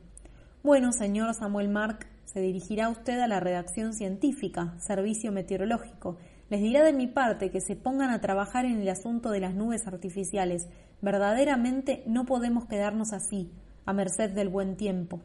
Bueno, 0.63 0.93
señor 0.93 1.35
Samuel 1.35 1.69
Mark, 1.69 2.07
se 2.25 2.41
dirigirá 2.41 2.89
usted 2.89 3.21
a 3.21 3.29
la 3.29 3.41
redacción 3.41 3.93
científica, 3.93 4.75
servicio 4.79 5.33
meteorológico. 5.33 6.17
Les 6.51 6.61
dirá 6.61 6.85
de 6.85 6.93
mi 6.93 7.07
parte 7.07 7.51
que 7.51 7.61
se 7.61 7.77
pongan 7.77 8.11
a 8.11 8.21
trabajar 8.21 8.65
en 8.65 8.81
el 8.81 8.89
asunto 8.89 9.31
de 9.31 9.41
las 9.41 9.55
nubes 9.55 9.87
artificiales. 9.87 10.69
Verdaderamente 11.01 12.03
no 12.07 12.27
podemos 12.27 12.67
quedarnos 12.67 13.13
así, 13.13 13.51
a 13.85 13.93
merced 13.93 14.31
del 14.31 14.49
buen 14.49 14.77
tiempo. 14.77 15.21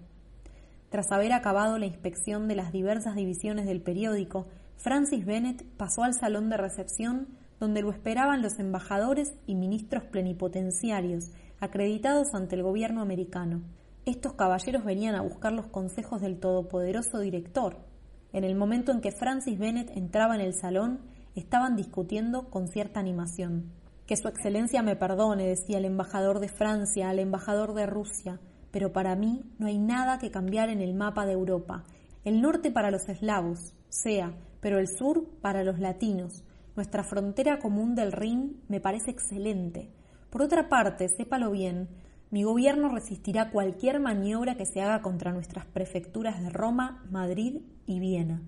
Tras 0.90 1.12
haber 1.12 1.34
acabado 1.34 1.78
la 1.78 1.86
inspección 1.86 2.48
de 2.48 2.56
las 2.56 2.72
diversas 2.72 3.16
divisiones 3.16 3.66
del 3.66 3.82
periódico, 3.82 4.48
Francis 4.78 5.26
Bennett 5.26 5.66
pasó 5.76 6.04
al 6.04 6.14
salón 6.14 6.50
de 6.50 6.58
recepción 6.58 7.28
donde 7.60 7.82
lo 7.82 7.92
esperaban 7.92 8.42
los 8.42 8.60
embajadores 8.60 9.34
y 9.48 9.56
ministros 9.56 10.04
plenipotenciarios 10.04 11.32
acreditados 11.60 12.34
ante 12.34 12.56
el 12.56 12.64
gobierno 12.64 13.02
americano. 13.02 13.64
Estos 14.08 14.36
caballeros 14.36 14.86
venían 14.86 15.16
a 15.16 15.22
buscar 15.22 15.52
los 15.52 15.68
consejos 15.68 16.22
del 16.22 16.40
todopoderoso 16.40 17.20
director. 17.20 17.76
En 18.32 18.46
el 18.46 18.56
momento 18.56 18.94
en 18.94 19.02
que 19.02 19.12
Francis 19.12 19.60
Bennett 19.60 19.90
entraba 19.98 20.34
en 20.34 20.40
el 20.40 20.54
salón, 20.54 21.02
estaban 21.36 21.76
discutiendo 21.76 22.50
con 22.50 22.70
cierta 22.70 23.02
animación. 23.02 23.74
Que 24.06 24.16
Su 24.16 24.30
Excelencia 24.30 24.82
me 24.82 24.96
perdone, 24.96 25.46
decía 25.46 25.78
el 25.78 25.84
embajador 25.84 26.40
de 26.40 26.48
Francia 26.48 27.10
al 27.10 27.20
embajador 27.20 27.74
de 27.74 27.86
Rusia, 27.86 28.40
pero 28.72 28.94
para 28.94 29.18
mí 29.18 29.44
no 29.60 29.68
hay 29.68 29.78
nada 29.78 30.20
que 30.20 30.32
cambiar 30.32 30.70
en 30.70 30.80
el 30.80 30.94
mapa 30.94 31.26
de 31.26 31.34
Europa. 31.34 31.84
El 32.24 32.42
norte 32.42 32.72
para 32.72 32.92
los 32.92 33.10
eslavos, 33.10 33.74
sea, 33.90 34.38
pero 34.62 34.80
el 34.80 34.88
sur 34.88 35.28
para 35.42 35.66
los 35.66 35.80
latinos. 35.80 36.46
Nuestra 36.78 37.04
frontera 37.04 37.60
común 37.60 37.94
del 37.94 38.14
Rin 38.14 38.64
me 38.70 38.80
parece 38.80 39.12
excelente. 39.12 39.92
Por 40.30 40.44
otra 40.44 40.70
parte, 40.70 41.10
sépalo 41.10 41.52
bien, 41.52 41.90
mi 42.30 42.44
gobierno 42.44 42.90
resistirá 42.90 43.52
cualquier 43.52 44.00
maniobra 44.02 44.56
que 44.56 44.66
se 44.66 44.82
haga 44.82 45.02
contra 45.02 45.32
nuestras 45.32 45.66
prefecturas 45.66 46.42
de 46.42 46.50
Roma, 46.50 47.06
Madrid 47.10 47.62
y 47.86 48.00
Viena. 48.00 48.42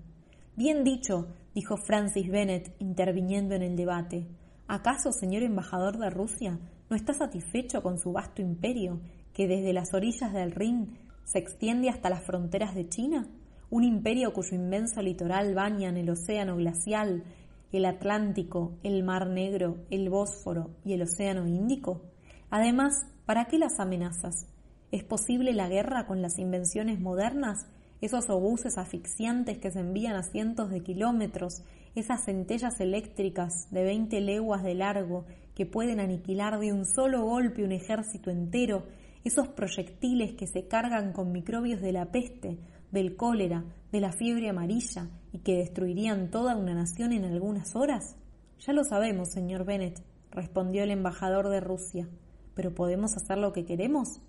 Bien 0.54 0.84
dicho, 0.84 1.28
dijo 1.54 1.78
Francis 1.78 2.28
Bennett, 2.28 2.74
interviniendo 2.78 3.54
en 3.54 3.62
el 3.62 3.76
debate. 3.76 4.26
¿Acaso, 4.68 5.12
señor 5.12 5.42
embajador 5.42 5.96
de 5.96 6.10
Rusia, 6.10 6.58
no 6.90 6.96
está 6.96 7.14
satisfecho 7.14 7.82
con 7.82 7.98
su 7.98 8.12
vasto 8.12 8.42
imperio, 8.42 9.00
que 9.32 9.48
desde 9.48 9.72
las 9.72 9.94
orillas 9.94 10.32
del 10.32 10.52
Rin 10.52 10.98
se 11.24 11.38
extiende 11.38 11.88
hasta 11.88 12.10
las 12.10 12.22
fronteras 12.24 12.74
de 12.74 12.88
China? 12.88 13.26
Un 13.70 13.84
imperio 13.84 14.34
cuyo 14.34 14.56
inmenso 14.56 15.00
litoral 15.00 15.54
bañan 15.54 15.96
el 15.96 16.10
océano 16.10 16.56
glacial, 16.56 17.24
el 17.72 17.84
Atlántico, 17.86 18.78
el 18.82 19.02
Mar 19.04 19.28
Negro, 19.28 19.78
el 19.90 20.10
Bósforo 20.10 20.70
y 20.84 20.92
el 20.92 21.02
Océano 21.02 21.46
Índico. 21.46 22.02
Además, 22.50 23.06
¿para 23.30 23.44
qué 23.44 23.60
las 23.60 23.78
amenazas? 23.78 24.48
¿Es 24.90 25.04
posible 25.04 25.52
la 25.52 25.68
guerra 25.68 26.04
con 26.04 26.20
las 26.20 26.40
invenciones 26.40 26.98
modernas? 26.98 27.68
Esos 28.00 28.28
obuses 28.28 28.76
asfixiantes 28.76 29.58
que 29.58 29.70
se 29.70 29.78
envían 29.78 30.16
a 30.16 30.24
cientos 30.24 30.68
de 30.68 30.82
kilómetros, 30.82 31.62
esas 31.94 32.24
centellas 32.24 32.80
eléctricas 32.80 33.70
de 33.70 33.84
veinte 33.84 34.20
leguas 34.20 34.64
de 34.64 34.74
largo 34.74 35.26
que 35.54 35.64
pueden 35.64 36.00
aniquilar 36.00 36.58
de 36.58 36.72
un 36.72 36.84
solo 36.84 37.22
golpe 37.22 37.62
un 37.62 37.70
ejército 37.70 38.32
entero, 38.32 38.88
esos 39.22 39.46
proyectiles 39.46 40.32
que 40.32 40.48
se 40.48 40.66
cargan 40.66 41.12
con 41.12 41.30
microbios 41.30 41.80
de 41.80 41.92
la 41.92 42.06
peste, 42.06 42.58
del 42.90 43.14
cólera, 43.14 43.62
de 43.92 44.00
la 44.00 44.10
fiebre 44.10 44.48
amarilla 44.48 45.08
y 45.32 45.38
que 45.38 45.58
destruirían 45.58 46.32
toda 46.32 46.56
una 46.56 46.74
nación 46.74 47.12
en 47.12 47.24
algunas 47.24 47.76
horas? 47.76 48.16
Ya 48.58 48.72
lo 48.72 48.82
sabemos, 48.82 49.30
señor 49.30 49.64
Bennett, 49.64 50.02
respondió 50.32 50.82
el 50.82 50.90
embajador 50.90 51.48
de 51.48 51.60
Rusia, 51.60 52.08
pero 52.60 52.74
¿podemos 52.74 53.16
hacer 53.16 53.38
lo 53.38 53.54
que 53.54 53.64
queremos? 53.64 54.20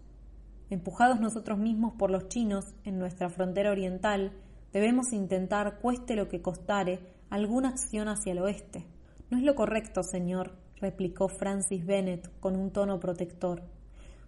Empujados 0.69 1.19
nosotros 1.19 1.59
mismos 1.59 1.95
por 1.99 2.09
los 2.09 2.29
chinos 2.29 2.63
en 2.85 2.97
nuestra 2.97 3.29
frontera 3.29 3.71
oriental, 3.71 4.31
debemos 4.71 5.11
intentar, 5.11 5.79
cueste 5.79 6.15
lo 6.15 6.29
que 6.29 6.41
costare, 6.41 7.01
alguna 7.29 7.67
acción 7.67 8.07
hacia 8.07 8.31
el 8.31 8.39
oeste. 8.39 8.85
No 9.29 9.37
es 9.37 9.43
lo 9.43 9.53
correcto, 9.53 10.01
señor, 10.01 10.53
replicó 10.77 11.27
Francis 11.27 11.85
Bennett 11.85 12.31
con 12.39 12.55
un 12.55 12.71
tono 12.71 13.01
protector. 13.01 13.63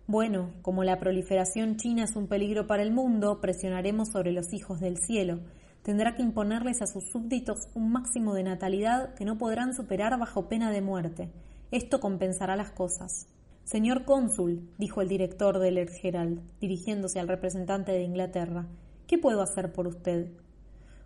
Bueno, 0.06 0.52
como 0.64 0.84
la 0.84 1.00
proliferación 1.00 1.78
china 1.78 2.04
es 2.04 2.18
un 2.18 2.28
peligro 2.28 2.68
para 2.68 2.84
el 2.84 2.92
mundo, 2.92 3.40
presionaremos 3.40 4.10
sobre 4.10 4.34
los 4.34 4.52
hijos 4.52 4.82
del 4.82 4.98
cielo. 4.98 5.40
Tendrá 5.82 6.14
que 6.14 6.24
imponerles 6.24 6.82
a 6.82 6.88
sus 6.88 7.10
súbditos 7.10 7.70
un 7.74 7.94
máximo 7.94 8.34
de 8.34 8.44
natalidad 8.44 9.14
que 9.14 9.24
no 9.24 9.38
podrán 9.38 9.74
superar 9.74 10.20
bajo 10.20 10.50
pena 10.50 10.72
de 10.72 10.82
muerte. 10.82 11.32
Esto 11.72 12.02
compensará 12.02 12.58
las 12.58 12.72
cosas. 12.72 13.28
Señor 13.64 14.04
cónsul, 14.04 14.70
dijo 14.78 15.02
el 15.02 15.08
director 15.08 15.58
del 15.58 15.78
Herald, 15.78 16.42
dirigiéndose 16.60 17.20
al 17.20 17.30
representante 17.30 17.94
de 17.94 18.04
Inglaterra, 18.04 18.68
¿qué 19.08 19.18
puedo 19.18 19.42
hacer 19.42 19.72
por 19.72 19.88
usted? 19.88 20.32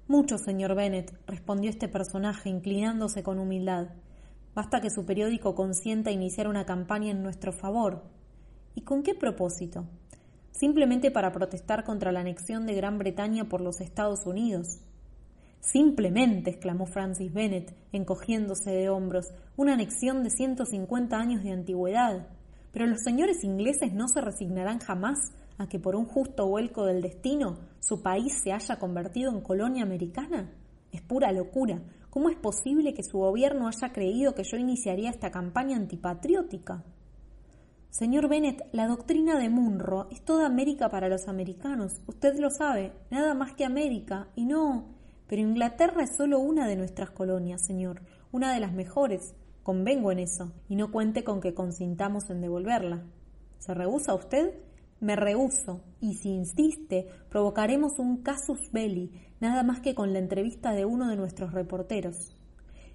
Mucho, 0.08 0.38
señor 0.38 0.74
Bennet, 0.74 1.13
respondió 1.28 1.70
este 1.70 1.88
personaje, 1.88 2.50
inclinándose 2.50 3.24
con 3.24 3.39
humildad. 3.39 3.89
Basta 4.56 4.82
que 4.82 4.89
su 4.89 5.06
periódico 5.06 5.54
consienta 5.54 6.12
iniciar 6.12 6.48
una 6.48 6.65
campaña 6.65 7.12
en 7.12 7.22
nuestro 7.22 7.54
favor. 7.54 8.04
¿Y 8.74 8.82
con 8.82 9.04
qué 9.04 9.13
propósito? 9.13 9.86
Simplemente 10.52 11.12
para 11.12 11.32
protestar 11.32 11.84
contra 11.84 12.12
la 12.12 12.22
anexión 12.22 12.65
de 12.65 12.74
Gran 12.74 12.98
Bretaña 12.98 13.50
por 13.50 13.62
los 13.62 13.82
Estados 13.82 14.26
Unidos. 14.26 14.80
Simplemente, 15.60 16.50
exclamó 16.50 16.86
Francis 16.88 17.32
Bennett, 17.32 17.76
encogiéndose 17.91 18.72
de 18.72 18.89
hombros, 18.89 19.34
una 19.58 19.74
anexión 19.74 20.24
de 20.24 20.32
150 20.32 21.17
años 21.17 21.43
de 21.43 21.52
antigüedad. 21.52 22.28
Pero 22.77 22.91
los 22.91 23.01
señores 23.01 23.43
ingleses 23.43 23.91
no 23.91 24.07
se 24.07 24.21
resignarán 24.21 24.77
jamás 24.77 25.17
a 25.57 25.67
que 25.67 25.79
por 25.79 25.95
un 25.95 26.05
justo 26.05 26.47
vuelco 26.47 26.85
del 26.85 27.01
destino 27.01 27.57
su 27.79 28.03
país 28.03 28.39
se 28.43 28.51
haya 28.51 28.77
convertido 28.77 29.31
en 29.31 29.41
colonia 29.41 29.81
americana. 29.81 30.51
Es 30.91 31.01
pura 31.01 31.31
locura. 31.31 31.81
¿Cómo 32.11 32.29
es 32.29 32.37
posible 32.37 32.93
que 32.93 33.01
su 33.01 33.17
gobierno 33.17 33.67
haya 33.67 33.91
creído 33.91 34.35
que 34.35 34.43
yo 34.43 34.57
iniciaría 34.57 35.09
esta 35.09 35.31
campaña 35.31 35.75
antipatriótica? 35.75 36.83
Señor 37.89 38.29
Bennett, 38.29 38.61
la 38.73 38.85
doctrina 38.85 39.39
de 39.39 39.49
Munro 39.49 40.07
es 40.11 40.23
toda 40.23 40.45
América 40.45 40.89
para 40.89 41.09
los 41.09 41.27
americanos. 41.27 41.93
Usted 42.05 42.37
lo 42.37 42.51
sabe, 42.51 42.93
nada 43.09 43.33
más 43.33 43.55
que 43.55 43.65
América. 43.65 44.27
Y 44.35 44.45
no. 44.45 44.93
Pero 45.25 45.41
Inglaterra 45.41 46.03
es 46.03 46.15
solo 46.15 46.37
una 46.37 46.67
de 46.67 46.75
nuestras 46.75 47.09
colonias, 47.09 47.65
señor, 47.65 48.03
una 48.31 48.53
de 48.53 48.59
las 48.59 48.73
mejores. 48.73 49.33
Convengo 49.67 50.13
en 50.13 50.19
eso, 50.19 50.53
y 50.69 50.77
no 50.77 50.93
cuente 50.93 51.25
con 51.25 51.41
que 51.41 51.53
consintamos 51.53 52.30
en 52.30 52.39
devolverla. 52.39 53.03
¿Se 53.58 53.73
rehúsa 53.73 54.13
usted? 54.13 54.53
Me 55.01 55.17
rehuso, 55.17 55.82
y 55.99 56.13
si 56.13 56.30
insiste, 56.30 57.06
provocaremos 57.27 57.99
un 57.99 58.23
casus 58.23 58.71
belli, 58.71 59.12
nada 59.41 59.63
más 59.63 59.82
que 59.82 59.93
con 59.93 60.13
la 60.13 60.19
entrevista 60.19 60.71
de 60.71 60.86
uno 60.86 61.10
de 61.10 61.17
nuestros 61.17 61.51
reporteros. 61.51 62.34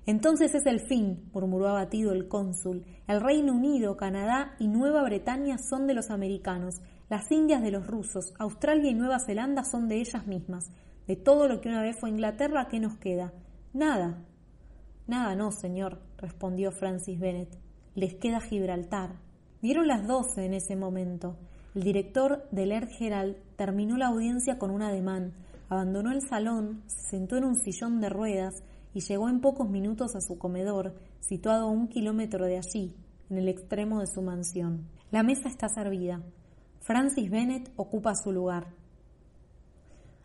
Entonces 0.07 0.55
es 0.55 0.65
el 0.65 0.81
fin, 0.81 1.29
murmuró 1.35 1.69
abatido 1.69 2.11
el 2.13 2.27
cónsul. 2.27 2.87
El 3.07 3.21
Reino 3.21 3.53
Unido, 3.53 3.99
Canadá 3.99 4.55
y 4.59 4.67
Nueva 4.67 5.03
Bretaña 5.03 5.59
son 5.59 5.87
de 5.87 5.93
los 5.93 6.11
americanos, 6.11 6.81
las 7.11 7.31
Indias 7.31 7.61
de 7.61 7.71
los 7.71 7.87
rusos, 7.87 8.33
Australia 8.39 8.91
y 8.91 8.95
Nueva 8.95 9.19
Zelanda 9.19 9.63
son 9.65 9.89
de 9.89 9.97
ellas 9.97 10.27
mismas. 10.27 10.71
De 11.07 11.17
todo 11.17 11.49
lo 11.49 11.61
que 11.61 11.69
una 11.69 11.83
vez 11.83 12.01
fue 12.01 12.09
Inglaterra, 12.09 12.69
¿qué 12.71 12.81
nos 12.81 12.97
queda? 12.97 13.35
Nada. 13.75 14.25
Nada 15.07 15.35
no, 15.35 15.51
señor, 15.51 16.01
respondió 16.23 16.71
Francis 16.73 17.21
Bennett. 17.21 17.59
Les 17.95 18.15
queda 18.15 18.41
Gibraltar. 18.41 19.17
Dieron 19.61 19.87
las 19.87 20.07
doce 20.07 20.47
en 20.47 20.55
ese 20.55 20.77
momento. 20.77 21.37
El 21.75 21.83
director 21.83 22.49
del 22.51 22.73
Air 22.73 22.89
Herald 22.99 23.37
terminó 23.57 23.99
la 23.99 24.07
audiencia 24.07 24.59
con 24.59 24.71
un 24.71 24.83
ademán, 24.83 25.35
abandonó 25.69 26.13
el 26.13 26.21
salón, 26.21 26.83
se 26.87 27.17
sentó 27.17 27.37
en 27.37 27.45
un 27.45 27.57
sillón 27.57 28.01
de 28.01 28.09
ruedas 28.09 28.63
y 28.95 29.01
llegó 29.01 29.29
en 29.29 29.41
pocos 29.41 29.69
minutos 29.69 30.15
a 30.15 30.21
su 30.21 30.39
comedor, 30.39 30.95
situado 31.21 31.67
a 31.67 31.71
un 31.71 31.89
kilómetro 31.89 32.47
de 32.47 32.59
allí, 32.59 32.95
en 33.31 33.39
el 33.39 33.49
extremo 33.49 34.01
de 34.01 34.07
su 34.07 34.21
mansión. 34.21 34.87
La 35.11 35.23
mesa 35.23 35.49
está 35.49 35.69
servida. 35.69 36.23
Francis 36.81 37.31
Bennett 37.31 37.71
ocupa 37.77 38.15
su 38.15 38.33
lugar. 38.33 38.67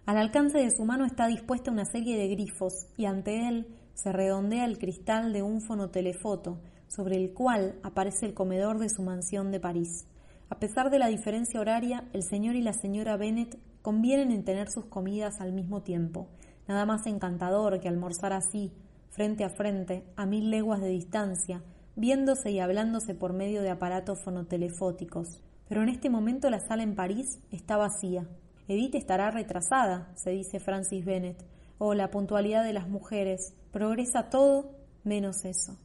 Al 0.05 0.17
alcance 0.17 0.57
de 0.57 0.71
su 0.71 0.83
mano 0.83 1.05
está 1.05 1.27
dispuesta 1.27 1.71
una 1.71 1.85
serie 1.85 2.17
de 2.17 2.27
grifos 2.27 2.87
y 2.97 3.05
ante 3.05 3.47
él 3.47 3.76
se 3.97 4.11
redondea 4.11 4.63
el 4.65 4.77
cristal 4.77 5.33
de 5.33 5.41
un 5.41 5.59
fonotelefoto, 5.61 6.59
sobre 6.87 7.17
el 7.17 7.33
cual 7.33 7.79
aparece 7.83 8.25
el 8.25 8.33
comedor 8.33 8.77
de 8.77 8.89
su 8.89 9.01
mansión 9.01 9.51
de 9.51 9.59
París. 9.59 10.07
A 10.49 10.59
pesar 10.59 10.89
de 10.91 10.99
la 10.99 11.07
diferencia 11.07 11.59
horaria, 11.59 12.05
el 12.13 12.23
señor 12.23 12.55
y 12.55 12.61
la 12.61 12.73
señora 12.73 13.17
Bennett 13.17 13.57
convienen 13.81 14.31
en 14.31 14.45
tener 14.45 14.69
sus 14.69 14.85
comidas 14.85 15.41
al 15.41 15.51
mismo 15.51 15.81
tiempo, 15.81 16.29
Nada 16.67 16.85
más 16.85 17.07
encantador 17.07 17.79
que 17.79 17.87
almorzar 17.87 18.33
así, 18.33 18.73
frente 19.09 19.45
a 19.45 19.49
frente, 19.49 20.03
a 20.17 20.25
mil 20.25 20.51
leguas 20.51 20.81
de 20.81 20.89
distancia, 20.89 21.63
viéndose 21.95 22.51
y 22.51 22.59
hablándose 22.59 23.15
por 23.15 23.31
medio 23.31 23.61
de 23.61 23.69
aparatos 23.69 24.19
fonotelefóticos. 24.19 25.39
Pero 25.69 25.81
en 25.81 25.89
este 25.89 26.09
momento 26.09 26.49
la 26.49 26.59
sala 26.59 26.83
en 26.83 26.95
París 26.95 27.39
está 27.51 27.77
vacía. 27.77 28.27
Edith 28.67 28.95
estará 28.95 29.31
retrasada, 29.31 30.11
se 30.15 30.31
dice 30.31 30.59
Francis 30.59 31.05
Bennett. 31.05 31.41
O 31.77 31.93
la 31.93 32.09
puntualidad 32.09 32.63
de 32.63 32.73
las 32.73 32.87
mujeres. 32.87 33.53
Progresa 33.71 34.29
todo 34.29 34.71
menos 35.03 35.45
eso. 35.45 35.77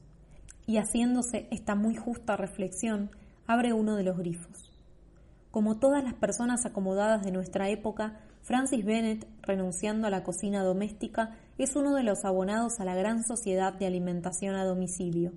Y 0.66 0.78
haciéndose 0.78 1.48
esta 1.50 1.74
muy 1.74 1.96
justa 1.96 2.36
reflexión, 2.36 3.10
abre 3.46 3.72
uno 3.72 3.96
de 3.96 4.04
los 4.04 4.16
grifos. 4.16 4.72
Como 5.50 5.78
todas 5.78 6.02
las 6.02 6.14
personas 6.14 6.64
acomodadas 6.64 7.24
de 7.24 7.30
nuestra 7.30 7.68
época, 7.68 8.20
Francis 8.42 8.84
Bennett, 8.84 9.26
renunciando 9.42 10.06
a 10.06 10.10
la 10.10 10.24
cocina 10.24 10.64
doméstica, 10.64 11.36
es 11.58 11.76
uno 11.76 11.94
de 11.94 12.02
los 12.02 12.24
abonados 12.24 12.80
a 12.80 12.84
la 12.84 12.94
gran 12.94 13.22
sociedad 13.22 13.74
de 13.74 13.86
alimentación 13.86 14.54
a 14.56 14.64
domicilio. 14.64 15.32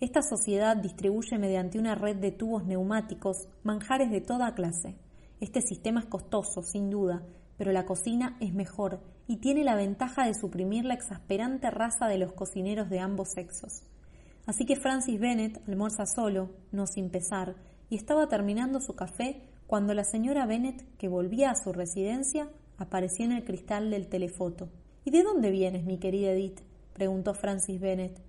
Esta 0.00 0.20
sociedad 0.20 0.76
distribuye 0.76 1.38
mediante 1.38 1.78
una 1.78 1.94
red 1.94 2.16
de 2.16 2.32
tubos 2.32 2.64
neumáticos 2.66 3.48
manjares 3.62 4.10
de 4.10 4.20
toda 4.20 4.54
clase. 4.54 4.96
Este 5.40 5.60
sistema 5.60 6.00
es 6.00 6.06
costoso, 6.06 6.62
sin 6.62 6.90
duda, 6.90 7.22
pero 7.56 7.72
la 7.72 7.84
cocina 7.84 8.36
es 8.40 8.52
mejor 8.52 9.00
y 9.26 9.36
tiene 9.36 9.64
la 9.64 9.76
ventaja 9.76 10.26
de 10.26 10.34
suprimir 10.34 10.84
la 10.84 10.94
exasperante 10.94 11.70
raza 11.70 12.08
de 12.08 12.18
los 12.18 12.32
cocineros 12.32 12.90
de 12.90 13.00
ambos 13.00 13.32
sexos. 13.32 13.82
Así 14.46 14.66
que 14.66 14.76
Francis 14.76 15.20
Bennett 15.20 15.66
almuerza 15.68 16.04
solo, 16.06 16.50
no 16.72 16.86
sin 16.86 17.10
pesar, 17.10 17.54
y 17.88 17.96
estaba 17.96 18.28
terminando 18.28 18.80
su 18.80 18.94
café 18.94 19.42
cuando 19.66 19.94
la 19.94 20.04
señora 20.04 20.46
Bennett, 20.46 20.84
que 20.98 21.08
volvía 21.08 21.50
a 21.50 21.54
su 21.54 21.72
residencia, 21.72 22.50
apareció 22.78 23.24
en 23.24 23.32
el 23.32 23.44
cristal 23.44 23.90
del 23.90 24.08
telefoto. 24.08 24.68
¿Y 25.04 25.10
de 25.10 25.22
dónde 25.22 25.50
vienes, 25.50 25.84
mi 25.84 25.98
querida 25.98 26.32
Edith? 26.32 26.60
preguntó 26.92 27.34
Francis 27.34 27.80
Bennett. 27.80 28.20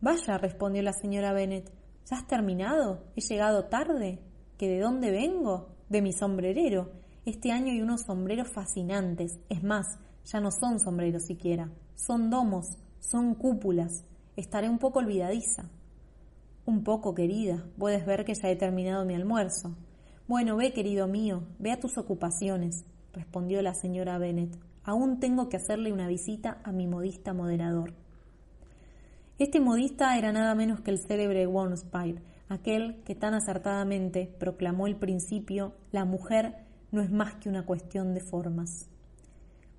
Vaya, 0.00 0.38
respondió 0.38 0.82
la 0.82 0.92
señora 0.92 1.32
Bennett. 1.32 1.70
¿Ya 2.10 2.16
has 2.16 2.26
terminado? 2.26 3.04
¿He 3.16 3.20
llegado 3.20 3.66
tarde? 3.66 4.18
¿Que 4.56 4.68
de 4.68 4.80
dónde 4.80 5.10
vengo? 5.10 5.68
De 5.88 6.02
mi 6.02 6.12
sombrerero. 6.12 6.90
Este 7.28 7.52
año 7.52 7.72
hay 7.72 7.82
unos 7.82 8.04
sombreros 8.04 8.48
fascinantes. 8.48 9.38
Es 9.50 9.62
más, 9.62 9.98
Ya 10.24 10.40
no 10.40 10.50
son 10.50 10.80
sombreros 10.80 11.24
siquiera, 11.24 11.70
son 11.94 12.30
domos, 12.30 12.78
son 13.00 13.34
cúpulas. 13.34 14.06
Estaré 14.36 14.70
un 14.70 14.78
poco 14.78 15.00
olvidadiza. 15.00 15.68
Un 16.64 16.84
poco, 16.84 17.14
querida. 17.14 17.66
Puedes 17.76 18.06
ver 18.06 18.24
que 18.24 18.32
ya 18.32 18.48
he 18.48 18.56
terminado 18.56 19.04
mi 19.04 19.14
almuerzo. 19.14 19.76
Bueno, 20.26 20.56
ve, 20.56 20.72
querido 20.72 21.06
mío, 21.06 21.42
ve 21.58 21.70
a 21.70 21.78
tus 21.78 21.98
ocupaciones, 21.98 22.86
respondió 23.12 23.60
la 23.60 23.74
señora 23.74 24.16
Bennet. 24.16 24.56
Aún 24.82 25.20
tengo 25.20 25.50
que 25.50 25.58
hacerle 25.58 25.92
una 25.92 26.08
visita 26.08 26.62
a 26.64 26.72
mi 26.72 26.86
modista 26.86 27.34
moderador. 27.34 27.92
Este 29.38 29.60
modista 29.60 30.16
era 30.16 30.32
nada 30.32 30.54
menos 30.54 30.80
que 30.80 30.92
el 30.92 30.98
célebre 30.98 31.46
Wormspire, 31.46 32.22
aquel 32.48 33.02
que 33.04 33.14
tan 33.14 33.34
acertadamente 33.34 34.34
proclamó 34.38 34.86
el 34.86 34.96
principio 34.96 35.74
la 35.92 36.06
mujer 36.06 36.67
no 36.90 37.02
es 37.02 37.10
más 37.10 37.34
que 37.34 37.48
una 37.48 37.64
cuestión 37.64 38.14
de 38.14 38.20
formas. 38.20 38.88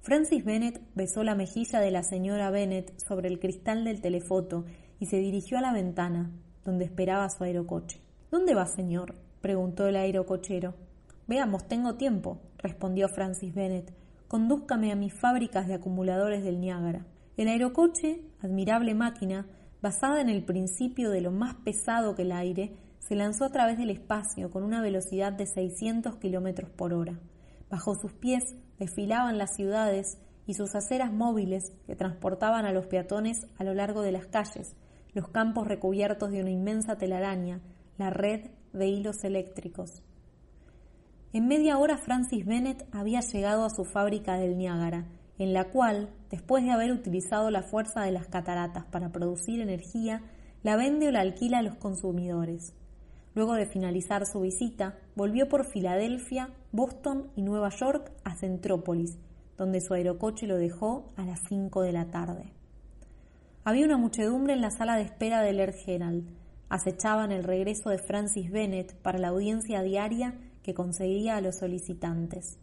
Francis 0.02 0.45
Bennet 0.45 0.82
besó 0.95 1.24
la 1.24 1.36
mejilla 1.36 1.80
de 1.80 1.91
la 1.91 2.04
señora 2.04 2.50
Bennet 2.52 2.98
sobre 3.00 3.28
el 3.28 3.39
cristal 3.39 3.84
del 3.84 4.02
telefoto 4.02 4.65
y 5.00 5.08
se 5.08 5.17
dirigió 5.17 5.58
a 5.58 5.62
la 5.62 5.74
ventana, 5.74 6.32
donde 6.63 6.86
esperaba 6.86 7.30
su 7.30 7.43
aerocoche. 7.43 8.02
¿Dónde 8.32 8.56
va, 8.56 8.65
señor? 8.65 9.15
preguntó 9.41 9.88
el 9.88 9.95
aerocochero. 9.95 10.76
Veamos, 11.28 11.67
tengo 11.67 11.95
tiempo, 11.95 12.39
respondió 12.58 13.08
Francis 13.10 13.54
Bennet. 13.54 13.93
Condúzcame 14.28 14.91
a 14.91 14.95
mis 14.95 15.13
fábricas 15.13 15.67
de 15.67 15.76
acumuladores 15.76 16.43
del 16.43 16.60
Niágara. 16.60 17.06
El 17.38 17.48
aerocoche, 17.48 18.22
admirable 18.41 18.93
máquina, 18.93 19.48
basada 19.82 20.22
en 20.22 20.30
el 20.30 20.43
principio 20.43 21.10
de 21.10 21.22
lo 21.22 21.32
más 21.32 21.56
pesado 21.56 22.15
que 22.15 22.24
el 22.24 22.32
aire, 22.32 22.74
se 22.99 23.15
lanzó 23.15 23.45
a 23.45 23.51
través 23.51 23.77
del 23.77 23.89
espacio 23.89 24.49
con 24.51 24.63
una 24.63 24.81
velocidad 24.81 25.33
de 25.33 25.47
600 25.47 26.17
kilómetros 26.17 26.69
por 26.69 26.93
hora. 26.93 27.19
Bajo 27.69 27.95
sus 27.95 28.13
pies 28.13 28.43
desfilaban 28.77 29.38
las 29.38 29.55
ciudades 29.55 30.17
y 30.45 30.55
sus 30.55 30.75
aceras 30.75 31.12
móviles 31.12 31.73
que 31.85 31.95
transportaban 31.95 32.65
a 32.65 32.71
los 32.71 32.88
peatones 32.88 33.47
a 33.57 33.63
lo 33.63 33.73
largo 33.73 34.01
de 34.01 34.12
las 34.12 34.25
calles, 34.27 34.75
los 35.13 35.27
campos 35.29 35.67
recubiertos 35.67 36.31
de 36.31 36.41
una 36.41 36.51
inmensa 36.51 36.97
telaraña, 36.97 37.62
la 37.97 38.09
red 38.09 38.49
de 38.73 38.88
hilos 38.88 39.23
eléctricos. 39.23 40.01
En 41.33 41.47
media 41.47 41.77
hora 41.77 41.97
Francis 41.97 42.45
Bennett 42.45 42.88
había 42.91 43.21
llegado 43.21 43.63
a 43.63 43.69
su 43.69 43.85
fábrica 43.85 44.38
del 44.38 44.57
Niágara, 44.57 45.05
en 45.38 45.53
la 45.53 45.65
cual, 45.65 46.09
después 46.31 46.63
de 46.63 46.71
haber 46.71 46.91
utilizado 46.91 47.51
la 47.51 47.62
fuerza 47.62 48.01
de 48.01 48.12
las 48.12 48.27
cataratas 48.27 48.85
para 48.85 49.12
producir 49.12 49.62
energía, 49.62 50.21
la 50.63 50.75
vende 50.75 51.07
o 51.07 51.12
la 51.12 51.21
alquila 51.21 51.59
a 51.59 51.62
los 51.62 51.75
consumidores. 51.75 52.73
Luego 53.35 53.53
de 53.53 53.65
finalizar 53.65 54.25
su 54.25 54.41
visita, 54.41 54.97
volvió 55.15 55.47
por 55.47 55.65
Filadelfia, 55.65 56.49
Boston 56.71 57.31
y 57.35 57.43
Nueva 57.43 57.69
York 57.69 58.11
a 58.23 58.35
Centrópolis, 58.35 59.17
donde 59.57 59.81
su 59.81 59.93
aerocoche 59.93 60.47
lo 60.47 60.57
dejó 60.57 61.11
a 61.15 61.25
las 61.25 61.39
cinco 61.47 61.81
de 61.81 61.91
la 61.91 62.09
tarde. 62.11 62.53
Había 63.63 63.85
una 63.85 63.97
muchedumbre 63.97 64.53
en 64.53 64.61
la 64.61 64.71
sala 64.71 64.95
de 64.95 65.03
espera 65.03 65.41
del 65.41 65.59
Air 65.59 65.75
Herald. 65.85 66.27
Acechaban 66.69 67.31
el 67.31 67.43
regreso 67.43 67.89
de 67.89 67.97
Francis 67.97 68.51
Bennett 68.51 68.95
para 69.01 69.19
la 69.19 69.27
audiencia 69.29 69.81
diaria 69.81 70.39
que 70.63 70.73
conseguía 70.73 71.35
a 71.35 71.41
los 71.41 71.57
solicitantes. 71.57 72.57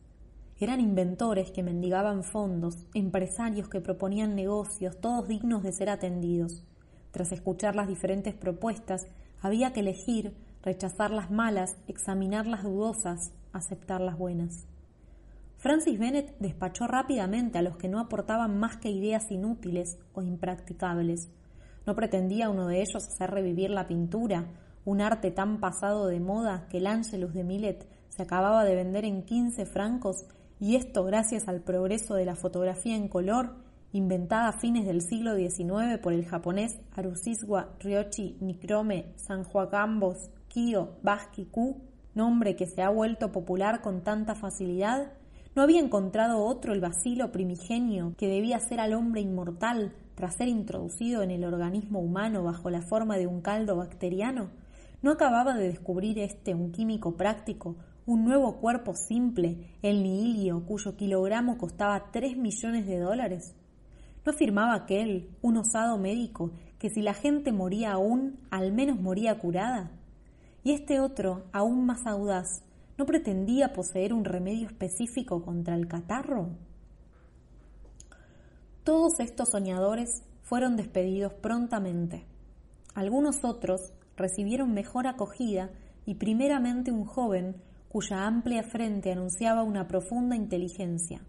Eran 0.59 0.81
inventores 0.81 1.51
que 1.51 1.63
mendigaban 1.63 2.25
fondos, 2.25 2.87
empresarios 2.95 3.69
que 3.69 3.83
proponían 3.83 4.35
negocios, 4.35 4.99
todos 5.01 5.29
dignos 5.29 5.63
de 5.63 5.73
ser 5.73 5.91
atendidos. 5.91 6.65
Tras 7.11 7.31
escuchar 7.31 7.77
las 7.77 7.89
diferentes 7.89 8.35
propuestas, 8.35 9.07
había 9.41 9.73
que 9.73 9.81
elegir, 9.81 10.35
rechazar 10.67 11.13
las 11.13 11.31
malas, 11.31 11.77
examinar 11.87 12.49
las 12.49 12.65
dudosas, 12.65 13.33
aceptar 13.53 14.01
las 14.01 14.19
buenas. 14.19 14.67
Francis 15.59 15.97
Bennett 15.97 16.37
despachó 16.41 16.89
rápidamente 16.89 17.57
a 17.57 17.63
los 17.63 17.77
que 17.77 17.89
no 17.89 18.01
aportaban 18.01 18.59
más 18.59 18.77
que 18.77 18.91
ideas 18.91 19.31
inútiles 19.31 19.97
o 20.13 20.23
impracticables. 20.23 21.31
No 21.87 21.95
pretendía 21.95 22.51
uno 22.51 22.67
de 22.67 22.81
ellos 22.81 23.07
hacer 23.07 23.31
revivir 23.31 23.71
la 23.71 23.87
pintura, 23.87 24.49
un 24.85 25.01
arte 25.01 25.31
tan 25.31 25.61
pasado 25.61 26.09
de 26.09 26.19
moda 26.19 26.67
que 26.69 26.79
el 26.79 26.89
Angelus 26.89 27.33
de 27.33 27.45
Millet 27.45 27.89
se 28.09 28.23
acababa 28.25 28.65
de 28.65 28.75
vender 28.75 29.05
en 29.05 29.23
quince 29.23 29.67
francos 29.67 30.17
y 30.59 30.75
esto 30.75 31.05
gracias 31.05 31.47
al 31.47 31.61
progreso 31.61 32.15
de 32.15 32.25
la 32.25 32.35
fotografía 32.35 32.97
en 32.97 33.07
color, 33.07 33.55
inventada 33.93 34.49
a 34.49 34.59
fines 34.59 34.85
del 34.85 35.01
siglo 35.01 35.37
XIX 35.37 35.99
por 36.03 36.13
el 36.13 36.27
japonés 36.27 36.73
Arusiswa 36.97 37.77
Ryochi 37.79 38.37
Nikrome 38.41 39.13
Sanjuacambos 39.17 40.31
Baski 41.03 41.45
Ku, 41.45 41.83
nombre 42.15 42.57
que 42.57 42.67
se 42.67 42.81
ha 42.81 42.89
vuelto 42.89 43.31
popular 43.31 43.83
con 43.83 44.03
tanta 44.03 44.35
facilidad, 44.35 45.13
no 45.55 45.61
había 45.61 45.81
encontrado 45.81 46.43
otro 46.43 46.73
el 46.73 46.81
vacilo 46.81 47.31
primigenio 47.31 48.15
que 48.17 48.27
debía 48.27 48.59
ser 48.59 48.81
al 48.81 48.95
hombre 48.95 49.21
inmortal 49.21 49.93
tras 50.15 50.35
ser 50.37 50.49
introducido 50.49 51.23
en 51.23 51.31
el 51.31 51.45
organismo 51.45 52.01
humano 52.01 52.43
bajo 52.43 52.71
la 52.71 52.81
forma 52.81 53.19
de 53.19 53.27
un 53.27 53.43
caldo 53.43 53.77
bacteriano. 53.77 54.49
¿No 55.03 55.11
acababa 55.11 55.55
de 55.55 55.69
descubrir 55.69 56.19
este 56.19 56.55
un 56.55 56.73
químico 56.73 57.19
práctico, 57.19 57.77
un 58.07 58.25
nuevo 58.25 58.57
cuerpo 58.57 58.95
simple, 58.95 59.77
el 59.83 60.03
nihilio, 60.03 60.65
cuyo 60.65 60.97
kilogramo 60.97 61.59
costaba 61.59 62.11
tres 62.13 62.35
millones 62.39 62.87
de 62.87 62.99
dólares? 62.99 63.55
¿No 64.25 64.33
afirmaba 64.33 64.75
aquel, 64.75 65.29
un 65.43 65.59
osado 65.59 65.99
médico, 65.99 66.53
que 66.79 66.89
si 66.89 67.03
la 67.03 67.13
gente 67.13 67.53
moría 67.53 67.93
aún, 67.93 68.41
al 68.51 68.73
menos 68.73 68.99
moría 68.99 69.39
curada? 69.39 69.91
Y 70.67 70.73
este 70.73 70.99
otro, 70.99 71.45
aún 71.53 71.87
más 71.87 72.09
audaz, 72.09 72.65
¿no 72.99 73.07
pretendía 73.07 73.73
poseer 73.73 74.13
un 74.13 74.25
remedio 74.25 74.67
específico 74.67 75.45
contra 75.45 75.77
el 75.77 75.87
catarro? 75.87 76.49
Todos 78.83 79.21
estos 79.21 79.51
soñadores 79.51 80.25
fueron 80.43 80.75
despedidos 80.75 81.35
prontamente. 81.35 82.27
Algunos 82.97 83.45
otros 83.45 83.93
recibieron 84.17 84.75
mejor 84.75 85.07
acogida 85.07 85.71
y 86.05 86.17
primeramente 86.17 86.91
un 86.91 87.05
joven 87.05 87.63
cuya 87.89 88.27
amplia 88.27 88.65
frente 88.65 89.13
anunciaba 89.13 89.63
una 89.63 89.87
profunda 89.87 90.35
inteligencia. 90.35 91.21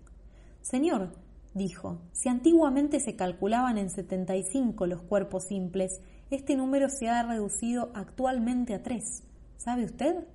Señor, 0.61 1.11
dijo, 1.53 1.99
si 2.11 2.27
antiguamente 2.27 2.99
se 2.99 3.15
calculaban 3.15 3.77
en 3.77 3.91
75 3.91 4.87
los 4.87 5.03
cuerpos 5.03 5.43
simples, 5.43 6.01
este 6.31 6.55
número 6.55 6.89
se 6.89 7.07
ha 7.07 7.21
reducido 7.21 7.91
actualmente 7.93 8.73
a 8.73 8.81
tres. 8.81 9.26
¿Sabe 9.57 9.85
usted? 9.85 10.27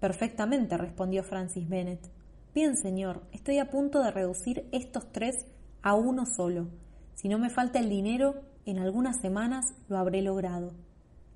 Perfectamente, 0.00 0.76
respondió 0.76 1.22
Francis 1.22 1.68
Bennett. 1.68 2.10
Bien, 2.54 2.76
señor, 2.76 3.22
estoy 3.32 3.58
a 3.58 3.70
punto 3.70 4.02
de 4.02 4.10
reducir 4.10 4.66
estos 4.72 5.12
tres 5.12 5.36
a 5.82 5.94
uno 5.94 6.24
solo. 6.26 6.68
Si 7.14 7.28
no 7.28 7.38
me 7.38 7.50
falta 7.50 7.78
el 7.78 7.88
dinero, 7.88 8.42
en 8.64 8.78
algunas 8.78 9.20
semanas 9.20 9.64
lo 9.88 9.98
habré 9.98 10.22
logrado. 10.22 10.72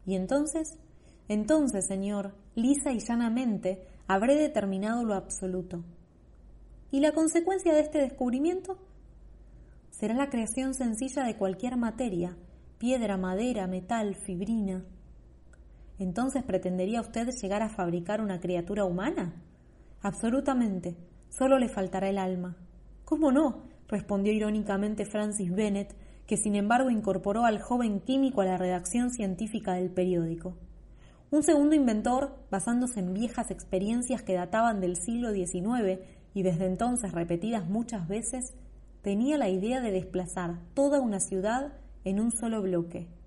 ¿Y 0.06 0.14
entonces? 0.14 0.78
Entonces, 1.28 1.86
señor, 1.86 2.34
lisa 2.54 2.92
y 2.92 3.00
llanamente, 3.00 3.86
habré 4.08 4.34
determinado 4.34 5.04
lo 5.04 5.14
absoluto. 5.14 5.84
¿Y 6.90 7.00
la 7.00 7.12
consecuencia 7.12 7.72
de 7.72 7.80
este 7.80 7.98
descubrimiento? 7.98 8.78
Será 9.90 10.14
la 10.14 10.30
creación 10.30 10.74
sencilla 10.74 11.22
de 11.24 11.36
cualquier 11.36 11.76
materia, 11.76 12.36
piedra, 12.78 13.16
madera, 13.16 13.66
metal, 13.66 14.16
fibrina. 14.16 14.84
¿Entonces 16.00 16.42
pretendería 16.42 17.02
usted 17.02 17.28
llegar 17.28 17.62
a 17.62 17.68
fabricar 17.68 18.22
una 18.22 18.40
criatura 18.40 18.86
humana? 18.86 19.34
Absolutamente. 20.00 20.96
Solo 21.28 21.58
le 21.58 21.68
faltará 21.68 22.08
el 22.08 22.16
alma. 22.16 22.56
¿Cómo 23.04 23.30
no? 23.30 23.64
respondió 23.86 24.32
irónicamente 24.32 25.04
Francis 25.04 25.54
Bennett, 25.54 25.94
que 26.26 26.38
sin 26.38 26.54
embargo 26.54 26.88
incorporó 26.88 27.44
al 27.44 27.60
joven 27.60 28.00
químico 28.00 28.40
a 28.40 28.46
la 28.46 28.56
redacción 28.56 29.10
científica 29.10 29.74
del 29.74 29.90
periódico. 29.90 30.56
Un 31.30 31.42
segundo 31.42 31.76
inventor, 31.76 32.34
basándose 32.50 33.00
en 33.00 33.12
viejas 33.12 33.50
experiencias 33.50 34.22
que 34.22 34.32
databan 34.32 34.80
del 34.80 34.96
siglo 34.96 35.32
XIX 35.32 36.00
y 36.32 36.42
desde 36.42 36.64
entonces 36.64 37.12
repetidas 37.12 37.68
muchas 37.68 38.08
veces, 38.08 38.54
tenía 39.02 39.36
la 39.36 39.50
idea 39.50 39.82
de 39.82 39.90
desplazar 39.90 40.60
toda 40.72 40.98
una 40.98 41.20
ciudad 41.20 41.74
en 42.04 42.20
un 42.20 42.32
solo 42.32 42.62
bloque. 42.62 43.19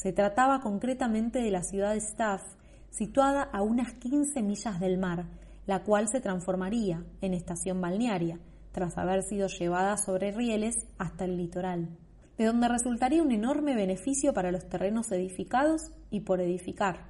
Se 0.00 0.12
trataba 0.12 0.60
concretamente 0.60 1.40
de 1.40 1.50
la 1.50 1.64
ciudad 1.64 1.90
de 1.90 1.98
Staff, 1.98 2.40
situada 2.88 3.42
a 3.42 3.62
unas 3.62 3.94
15 3.94 4.44
millas 4.44 4.78
del 4.78 4.96
mar, 4.96 5.26
la 5.66 5.82
cual 5.82 6.06
se 6.06 6.20
transformaría 6.20 7.04
en 7.20 7.34
estación 7.34 7.80
balnearia, 7.80 8.38
tras 8.70 8.96
haber 8.96 9.24
sido 9.24 9.48
llevada 9.48 9.96
sobre 9.96 10.30
rieles 10.30 10.76
hasta 10.98 11.24
el 11.24 11.36
litoral, 11.36 11.88
de 12.36 12.44
donde 12.44 12.68
resultaría 12.68 13.24
un 13.24 13.32
enorme 13.32 13.74
beneficio 13.74 14.32
para 14.32 14.52
los 14.52 14.68
terrenos 14.68 15.10
edificados 15.10 15.90
y 16.12 16.20
por 16.20 16.40
edificar. 16.40 17.08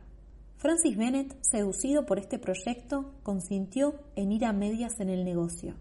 Francis 0.57 0.97
Bennett, 0.97 1.37
seducido 1.43 2.07
por 2.07 2.19
este 2.19 2.39
proyecto, 2.39 3.13
consintió 3.23 3.97
en 4.17 4.33
ir 4.33 4.47
a 4.47 4.55
medias 4.55 4.99
en 4.99 5.11
el 5.11 5.27
negocio. 5.27 5.75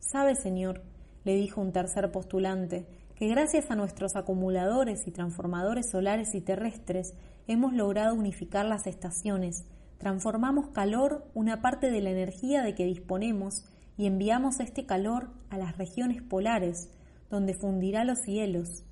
Sabe, 0.00 0.34
señor, 0.34 0.82
le 1.22 1.36
dijo 1.36 1.60
un 1.60 1.70
tercer 1.70 2.10
postulante, 2.10 2.84
que 3.18 3.26
gracias 3.26 3.68
a 3.68 3.74
nuestros 3.74 4.14
acumuladores 4.14 5.08
y 5.08 5.10
transformadores 5.10 5.90
solares 5.90 6.36
y 6.36 6.40
terrestres 6.40 7.14
hemos 7.48 7.72
logrado 7.72 8.14
unificar 8.14 8.64
las 8.64 8.86
estaciones, 8.86 9.64
transformamos 9.98 10.68
calor, 10.68 11.28
una 11.34 11.60
parte 11.60 11.90
de 11.90 12.00
la 12.00 12.10
energía 12.10 12.62
de 12.62 12.76
que 12.76 12.84
disponemos, 12.84 13.64
y 13.96 14.06
enviamos 14.06 14.60
este 14.60 14.86
calor 14.86 15.30
a 15.50 15.58
las 15.58 15.76
regiones 15.76 16.22
polares, 16.22 16.90
donde 17.28 17.54
fundirá 17.54 18.04
los 18.04 18.20
cielos. 18.20 18.84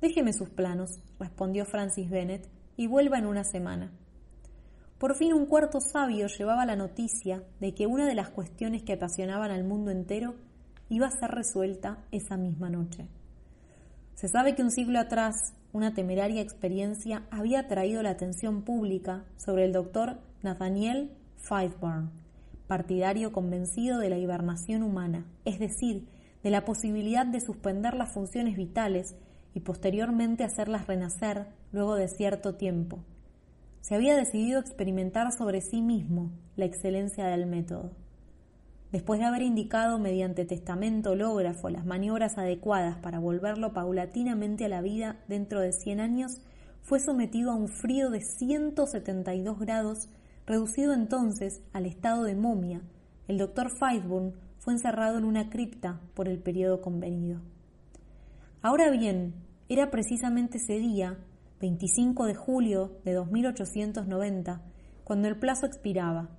Déjeme 0.00 0.32
sus 0.32 0.48
planos, 0.48 1.02
respondió 1.20 1.66
Francis 1.66 2.08
Bennett, 2.08 2.48
y 2.78 2.86
vuelva 2.86 3.18
en 3.18 3.26
una 3.26 3.44
semana. 3.44 3.92
Por 4.96 5.14
fin 5.14 5.34
un 5.34 5.44
cuarto 5.44 5.82
sabio 5.82 6.28
llevaba 6.28 6.64
la 6.64 6.76
noticia 6.76 7.42
de 7.60 7.74
que 7.74 7.86
una 7.86 8.06
de 8.06 8.14
las 8.14 8.30
cuestiones 8.30 8.82
que 8.82 8.94
apasionaban 8.94 9.50
al 9.50 9.64
mundo 9.64 9.90
entero 9.90 10.36
iba 10.88 11.06
a 11.06 11.10
ser 11.10 11.32
resuelta 11.32 11.98
esa 12.12 12.38
misma 12.38 12.70
noche. 12.70 13.08
Se 14.16 14.26
sabe 14.26 14.56
que 14.56 14.62
un 14.62 14.72
siglo 14.72 14.98
atrás 14.98 15.54
una 15.72 15.94
temeraria 15.94 16.42
experiencia 16.42 17.22
había 17.30 17.60
atraído 17.60 18.02
la 18.02 18.10
atención 18.10 18.62
pública 18.62 19.24
sobre 19.36 19.64
el 19.64 19.72
doctor 19.72 20.18
Nathaniel 20.42 21.12
Fiveburn, 21.36 22.10
partidario 22.66 23.30
convencido 23.30 24.00
de 24.00 24.10
la 24.10 24.18
hibernación 24.18 24.82
humana, 24.82 25.24
es 25.44 25.60
decir, 25.60 26.08
de 26.42 26.50
la 26.50 26.64
posibilidad 26.64 27.24
de 27.24 27.40
suspender 27.40 27.94
las 27.94 28.12
funciones 28.12 28.56
vitales 28.56 29.14
y 29.54 29.60
posteriormente 29.60 30.42
hacerlas 30.42 30.88
renacer 30.88 31.46
luego 31.70 31.94
de 31.94 32.08
cierto 32.08 32.56
tiempo 32.56 33.04
se 33.86 33.94
había 33.94 34.16
decidido 34.16 34.58
experimentar 34.58 35.30
sobre 35.30 35.60
sí 35.60 35.80
mismo 35.80 36.32
la 36.56 36.64
excelencia 36.64 37.26
del 37.26 37.46
método. 37.46 37.92
Después 38.96 39.20
de 39.20 39.26
haber 39.26 39.42
indicado 39.42 39.98
mediante 39.98 40.46
testamento 40.46 41.10
hológrafo 41.10 41.68
las 41.68 41.84
maniobras 41.84 42.38
adecuadas 42.38 42.96
para 42.96 43.18
volverlo 43.18 43.74
paulatinamente 43.74 44.64
a 44.64 44.68
la 44.70 44.80
vida 44.80 45.18
dentro 45.28 45.60
de 45.60 45.74
100 45.74 46.00
años, 46.00 46.40
fue 46.80 46.98
sometido 46.98 47.50
a 47.50 47.56
un 47.56 47.68
frío 47.68 48.08
de 48.08 48.22
172 48.22 49.58
grados, 49.58 50.08
reducido 50.46 50.94
entonces 50.94 51.60
al 51.74 51.84
estado 51.84 52.22
de 52.22 52.36
momia. 52.36 52.80
El 53.28 53.36
doctor 53.36 53.70
Fiveburn 53.70 54.32
fue 54.60 54.72
encerrado 54.72 55.18
en 55.18 55.24
una 55.24 55.50
cripta 55.50 56.00
por 56.14 56.26
el 56.26 56.38
periodo 56.38 56.80
convenido. 56.80 57.42
Ahora 58.62 58.88
bien, 58.88 59.34
era 59.68 59.90
precisamente 59.90 60.56
ese 60.56 60.78
día 60.78 61.18
25 61.60 62.24
de 62.24 62.34
julio 62.34 62.96
de 63.04 63.12
2890, 63.12 64.62
cuando 65.04 65.28
el 65.28 65.36
plazo 65.36 65.66
expiraba. 65.66 66.30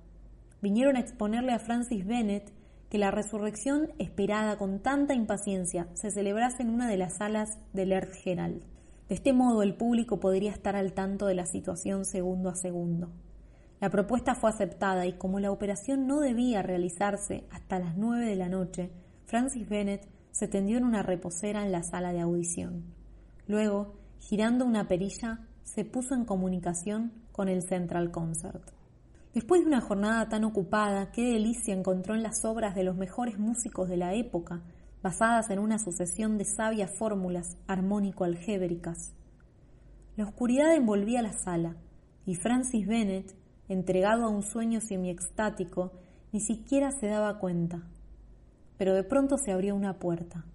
Vinieron 0.60 0.96
a 0.96 1.00
exponerle 1.00 1.52
a 1.52 1.58
Francis 1.58 2.06
Bennett 2.06 2.52
que 2.90 2.98
la 2.98 3.10
resurrección 3.10 3.92
esperada 3.98 4.56
con 4.56 4.80
tanta 4.80 5.14
impaciencia 5.14 5.88
se 5.94 6.10
celebrase 6.10 6.62
en 6.62 6.70
una 6.70 6.88
de 6.88 6.96
las 6.96 7.18
salas 7.18 7.58
del 7.72 7.92
Herald. 7.92 8.62
De 9.08 9.14
este 9.14 9.32
modo 9.32 9.62
el 9.62 9.74
público 9.74 10.20
podría 10.20 10.50
estar 10.50 10.76
al 10.76 10.92
tanto 10.92 11.26
de 11.26 11.34
la 11.34 11.46
situación 11.46 12.04
segundo 12.04 12.48
a 12.48 12.54
segundo. 12.54 13.10
La 13.80 13.90
propuesta 13.90 14.34
fue 14.34 14.50
aceptada 14.50 15.06
y 15.06 15.12
como 15.12 15.38
la 15.38 15.52
operación 15.52 16.06
no 16.06 16.20
debía 16.20 16.62
realizarse 16.62 17.44
hasta 17.50 17.78
las 17.78 17.96
nueve 17.96 18.26
de 18.26 18.36
la 18.36 18.48
noche, 18.48 18.90
Francis 19.24 19.68
Bennett 19.68 20.08
se 20.32 20.48
tendió 20.48 20.78
en 20.78 20.84
una 20.84 21.02
reposera 21.02 21.64
en 21.64 21.72
la 21.72 21.82
sala 21.82 22.12
de 22.12 22.20
audición. 22.20 22.84
Luego 23.46 23.94
girando 24.18 24.64
una 24.64 24.88
perilla, 24.88 25.40
se 25.62 25.84
puso 25.84 26.14
en 26.14 26.24
comunicación 26.24 27.12
con 27.32 27.48
el 27.48 27.62
Central 27.62 28.10
Concert. 28.10 28.77
Después 29.38 29.60
de 29.60 29.68
una 29.68 29.80
jornada 29.80 30.28
tan 30.28 30.42
ocupada, 30.42 31.12
qué 31.12 31.34
delicia 31.34 31.72
encontró 31.72 32.16
en 32.16 32.24
las 32.24 32.44
obras 32.44 32.74
de 32.74 32.82
los 32.82 32.96
mejores 32.96 33.38
músicos 33.38 33.88
de 33.88 33.96
la 33.96 34.12
época, 34.14 34.64
basadas 35.00 35.48
en 35.50 35.60
una 35.60 35.78
sucesión 35.78 36.38
de 36.38 36.44
sabias 36.44 36.90
fórmulas 36.98 37.56
armónico-algébricas. 37.68 39.14
La 40.16 40.24
oscuridad 40.24 40.74
envolvía 40.74 41.22
la 41.22 41.34
sala, 41.34 41.76
y 42.26 42.34
Francis 42.34 42.84
Bennett, 42.88 43.36
entregado 43.68 44.24
a 44.24 44.28
un 44.28 44.42
sueño 44.42 44.80
semiextático, 44.80 45.92
ni 46.32 46.40
siquiera 46.40 46.90
se 46.90 47.06
daba 47.06 47.38
cuenta. 47.38 47.84
Pero 48.76 48.92
de 48.92 49.04
pronto 49.04 49.36
se 49.38 49.52
abrió 49.52 49.76
una 49.76 50.00
puerta. 50.00 50.46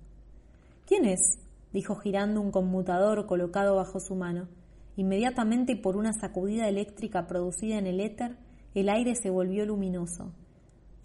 ¿Quién 0.85 1.05
es? 1.05 1.39
dijo 1.71 1.95
girando 1.95 2.41
un 2.41 2.51
conmutador 2.51 3.27
colocado 3.27 3.77
bajo 3.77 4.01
su 4.01 4.15
mano. 4.15 4.49
Inmediatamente 4.97 5.77
por 5.77 5.95
una 5.95 6.11
sacudida 6.11 6.67
eléctrica 6.67 7.27
producida 7.27 7.77
en 7.77 7.87
el 7.87 8.01
éter, 8.01 8.35
el 8.73 8.89
aire 8.89 9.15
se 9.15 9.29
volvió 9.29 9.65
luminoso. 9.65 10.33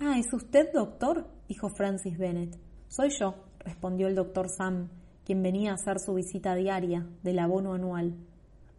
Ah, 0.00 0.18
¿es 0.18 0.32
usted 0.32 0.72
doctor? 0.72 1.26
dijo 1.48 1.68
Francis 1.70 2.16
Bennett. 2.16 2.56
Soy 2.88 3.10
yo, 3.10 3.34
respondió 3.58 4.08
el 4.08 4.14
doctor 4.14 4.48
Sam, 4.48 4.88
quien 5.24 5.42
venía 5.42 5.72
a 5.72 5.74
hacer 5.74 5.98
su 5.98 6.14
visita 6.14 6.54
diaria 6.54 7.06
del 7.22 7.38
abono 7.38 7.74
anual. 7.74 8.14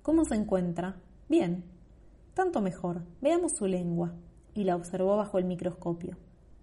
¿Cómo 0.02 0.26
se 0.26 0.36
encuentra? 0.36 1.00
Bien. 1.28 1.64
Tanto 2.34 2.62
mejor. 2.62 3.04
Veamos 3.22 3.52
su 3.58 3.68
lengua. 3.68 4.16
Y 4.56 4.64
la 4.64 4.76
observó 4.76 5.18
bajo 5.18 5.38
el 5.38 5.46
microscopio. 5.46 6.18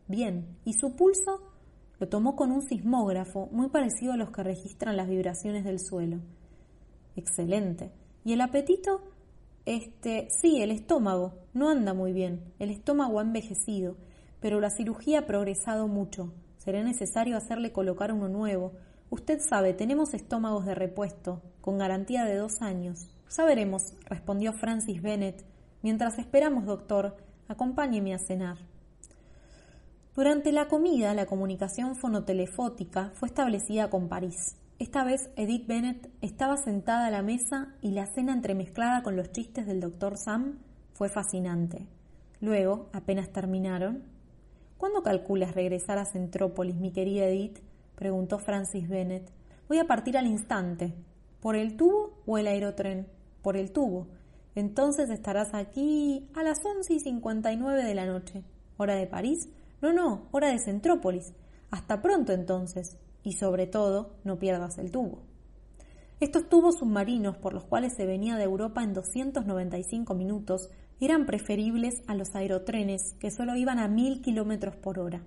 Bien. 0.08 0.58
¿Y 0.64 0.72
su 0.72 0.96
pulso? 0.96 1.52
Lo 1.98 2.08
tomó 2.08 2.34
con 2.34 2.50
un 2.50 2.62
sismógrafo 2.62 3.48
muy 3.52 3.68
parecido 3.68 4.12
a 4.12 4.16
los 4.16 4.30
que 4.30 4.42
registran 4.42 4.96
las 4.96 5.08
vibraciones 5.08 5.64
del 5.64 5.78
suelo. 5.78 6.18
Excelente. 7.14 7.92
¿Y 8.24 8.32
el 8.32 8.40
apetito? 8.40 9.02
Este, 9.66 10.28
sí, 10.30 10.62
el 10.62 10.70
estómago. 10.70 11.34
No 11.52 11.68
anda 11.68 11.92
muy 11.92 12.12
bien. 12.12 12.52
El 12.60 12.70
estómago 12.70 13.18
ha 13.18 13.22
envejecido, 13.22 13.96
pero 14.40 14.60
la 14.60 14.70
cirugía 14.70 15.18
ha 15.18 15.26
progresado 15.26 15.88
mucho. 15.88 16.32
Será 16.58 16.84
necesario 16.84 17.36
hacerle 17.36 17.72
colocar 17.72 18.12
uno 18.12 18.28
nuevo. 18.28 18.72
Usted 19.10 19.40
sabe, 19.40 19.74
tenemos 19.74 20.14
estómagos 20.14 20.66
de 20.66 20.76
repuesto, 20.76 21.42
con 21.60 21.78
garantía 21.78 22.24
de 22.24 22.36
dos 22.36 22.62
años. 22.62 23.08
Ya 23.36 23.44
veremos, 23.44 23.94
respondió 24.04 24.52
Francis 24.52 25.02
Bennett. 25.02 25.44
Mientras 25.82 26.18
esperamos, 26.20 26.64
doctor, 26.64 27.16
acompáñeme 27.48 28.14
a 28.14 28.18
cenar. 28.18 28.58
Durante 30.14 30.52
la 30.52 30.68
comida, 30.68 31.12
la 31.12 31.26
comunicación 31.26 31.96
fonotelefótica 31.96 33.10
fue 33.14 33.28
establecida 33.28 33.90
con 33.90 34.08
París. 34.08 34.56
Esta 34.78 35.04
vez 35.04 35.30
Edith 35.36 35.66
Bennett 35.66 36.10
estaba 36.20 36.56
sentada 36.56 37.06
a 37.06 37.10
la 37.10 37.22
mesa 37.22 37.74
y 37.80 37.92
la 37.92 38.06
cena 38.06 38.32
entremezclada 38.34 39.02
con 39.02 39.16
los 39.16 39.32
chistes 39.32 39.66
del 39.66 39.80
doctor 39.80 40.18
Sam 40.18 40.58
fue 40.92 41.08
fascinante. 41.08 41.86
Luego, 42.40 42.90
apenas 42.92 43.32
terminaron, 43.32 44.04
¿Cuándo 44.76 45.02
calculas 45.02 45.54
regresar 45.54 45.96
a 45.96 46.04
Centrópolis, 46.04 46.76
mi 46.76 46.92
querida 46.92 47.24
Edith? 47.24 47.60
preguntó 47.94 48.38
Francis 48.38 48.86
Bennett. 48.86 49.30
Voy 49.68 49.78
a 49.78 49.86
partir 49.86 50.18
al 50.18 50.26
instante. 50.26 50.92
¿Por 51.40 51.56
el 51.56 51.78
tubo 51.78 52.12
o 52.26 52.36
el 52.36 52.46
aerotren? 52.46 53.06
Por 53.40 53.56
el 53.56 53.72
tubo. 53.72 54.06
Entonces 54.54 55.08
estarás 55.08 55.54
aquí 55.54 56.28
a 56.34 56.42
las 56.42 56.62
once 56.62 56.92
y 56.92 57.00
cincuenta 57.00 57.52
y 57.52 57.56
nueve 57.56 57.84
de 57.84 57.94
la 57.94 58.04
noche, 58.04 58.42
hora 58.76 58.96
de 58.96 59.06
París, 59.06 59.48
no, 59.80 59.94
no, 59.94 60.28
hora 60.30 60.50
de 60.50 60.58
Centrópolis. 60.58 61.32
Hasta 61.70 62.02
pronto 62.02 62.32
entonces. 62.34 62.98
Y 63.26 63.32
sobre 63.32 63.66
todo, 63.66 64.12
no 64.22 64.38
pierdas 64.38 64.78
el 64.78 64.92
tubo. 64.92 65.24
Estos 66.20 66.48
tubos 66.48 66.78
submarinos 66.78 67.36
por 67.36 67.54
los 67.54 67.64
cuales 67.64 67.94
se 67.96 68.06
venía 68.06 68.36
de 68.36 68.44
Europa 68.44 68.84
en 68.84 68.92
295 68.92 70.14
minutos 70.14 70.70
eran 71.00 71.26
preferibles 71.26 72.04
a 72.06 72.14
los 72.14 72.36
aerotrenes 72.36 73.14
que 73.18 73.32
solo 73.32 73.56
iban 73.56 73.80
a 73.80 73.88
mil 73.88 74.22
kilómetros 74.22 74.76
por 74.76 75.00
hora. 75.00 75.24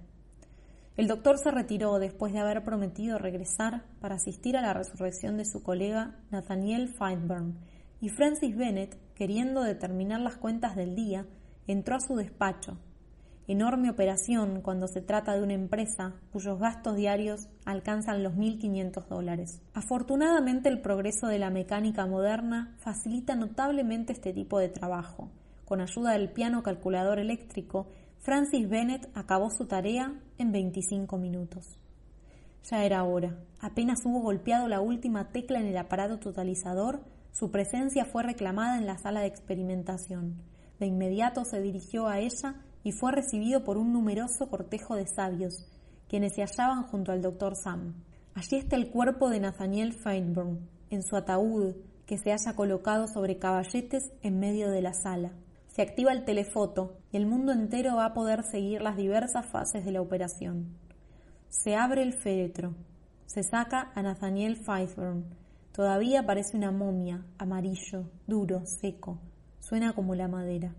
El 0.95 1.09
doctor 1.09 1.39
se 1.39 1.51
retiró 1.51 1.99
después 1.99 2.31
de 2.31 2.39
haber 2.39 2.63
prometido 2.63 3.17
regresar 3.17 3.83
para 3.99 4.15
asistir 4.15 4.55
a 4.55 4.61
la 4.61 4.73
resurrección 4.73 5.35
de 5.35 5.43
su 5.43 5.61
colega 5.61 6.21
Nathaniel 6.31 6.87
Feinberg, 6.87 7.53
y 7.99 8.07
Francis 8.07 8.55
Bennett, 8.55 8.97
queriendo 9.13 9.61
determinar 9.61 10.21
las 10.21 10.37
cuentas 10.37 10.77
del 10.77 10.95
día, 10.95 11.25
entró 11.67 11.97
a 11.97 11.99
su 11.99 12.15
despacho 12.15 12.77
enorme 13.51 13.89
operación 13.89 14.61
cuando 14.61 14.87
se 14.87 15.01
trata 15.01 15.33
de 15.33 15.41
una 15.41 15.53
empresa 15.53 16.13
cuyos 16.31 16.59
gastos 16.59 16.95
diarios 16.95 17.49
alcanzan 17.65 18.21
los 18.21 18.33
1.500 18.33 19.07
dólares. 19.07 19.61
Afortunadamente 19.73 20.69
el 20.69 20.81
progreso 20.81 21.27
de 21.27 21.39
la 21.39 21.49
mecánica 21.49 22.05
moderna 22.05 22.75
facilita 22.77 23.35
notablemente 23.35 24.13
este 24.13 24.33
tipo 24.33 24.59
de 24.59 24.69
trabajo. 24.69 25.31
Con 25.65 25.81
ayuda 25.81 26.11
del 26.11 26.31
piano 26.31 26.61
calculador 26.61 27.17
eléctrico, 27.17 27.87
Francis 28.19 28.69
Bennett 28.69 29.09
acabó 29.15 29.49
su 29.49 29.65
tarea 29.65 30.13
en 30.37 30.51
25 30.51 31.17
minutos. 31.17 31.79
Ya 32.69 32.83
era 32.85 33.03
hora. 33.03 33.35
Apenas 33.59 34.05
hubo 34.05 34.21
golpeado 34.21 34.67
la 34.67 34.79
última 34.79 35.31
tecla 35.31 35.59
en 35.59 35.65
el 35.65 35.77
aparato 35.77 36.19
totalizador, 36.19 37.03
su 37.31 37.51
presencia 37.51 38.05
fue 38.05 38.23
reclamada 38.23 38.77
en 38.77 38.85
la 38.85 38.97
sala 38.97 39.21
de 39.21 39.27
experimentación. 39.27 40.41
De 40.79 40.85
inmediato 40.85 41.45
se 41.45 41.61
dirigió 41.61 42.07
a 42.07 42.19
ella 42.19 42.55
y 42.83 42.91
fue 42.91 43.11
recibido 43.11 43.63
por 43.63 43.77
un 43.77 43.93
numeroso 43.93 44.49
cortejo 44.49 44.95
de 44.95 45.07
sabios, 45.07 45.65
quienes 46.07 46.33
se 46.33 46.41
hallaban 46.41 46.83
junto 46.83 47.11
al 47.11 47.21
doctor 47.21 47.55
Sam. 47.55 47.93
Allí 48.33 48.57
está 48.57 48.75
el 48.75 48.89
cuerpo 48.89 49.29
de 49.29 49.39
Nathaniel 49.39 49.93
Feinborn, 49.93 50.59
en 50.89 51.03
su 51.03 51.15
ataúd, 51.15 51.75
que 52.05 52.17
se 52.17 52.31
haya 52.31 52.55
colocado 52.55 53.07
sobre 53.07 53.37
caballetes 53.37 54.11
en 54.23 54.39
medio 54.39 54.71
de 54.71 54.81
la 54.81 54.93
sala. 54.93 55.31
Se 55.67 55.83
activa 55.83 56.11
el 56.11 56.25
telefoto 56.25 56.97
y 57.11 57.17
el 57.17 57.27
mundo 57.27 57.51
entero 57.51 57.95
va 57.95 58.05
a 58.05 58.13
poder 58.13 58.43
seguir 58.43 58.81
las 58.81 58.97
diversas 58.97 59.45
fases 59.45 59.85
de 59.85 59.91
la 59.91 60.01
operación. 60.01 60.75
Se 61.49 61.75
abre 61.75 62.01
el 62.01 62.13
féretro. 62.13 62.73
Se 63.25 63.43
saca 63.43 63.91
a 63.93 64.01
Nathaniel 64.01 64.57
Feinborn. 64.57 65.25
Todavía 65.71 66.25
parece 66.25 66.57
una 66.57 66.71
momia, 66.71 67.23
amarillo, 67.37 68.09
duro, 68.27 68.63
seco. 68.65 69.19
Suena 69.59 69.93
como 69.93 70.15
la 70.15 70.27
madera. 70.27 70.73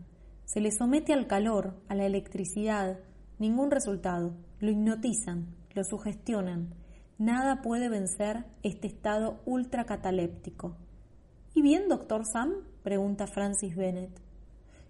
Se 0.52 0.60
le 0.60 0.72
somete 0.72 1.12
al 1.12 1.28
calor, 1.28 1.74
a 1.86 1.94
la 1.94 2.06
electricidad, 2.06 2.98
Ningún 3.38 3.70
resultado. 3.70 4.32
Lo 4.58 4.72
hipnotizan, 4.72 5.46
lo 5.74 5.84
sugestionan. 5.84 6.74
Nada 7.18 7.62
puede 7.62 7.88
vencer 7.88 8.46
este 8.64 8.88
estado 8.88 9.40
ultracataléptico. 9.46 10.74
¿Y 11.54 11.62
bien, 11.62 11.88
doctor 11.88 12.26
Sam? 12.26 12.50
pregunta 12.82 13.28
Francis 13.28 13.76
Bennett. 13.76 14.10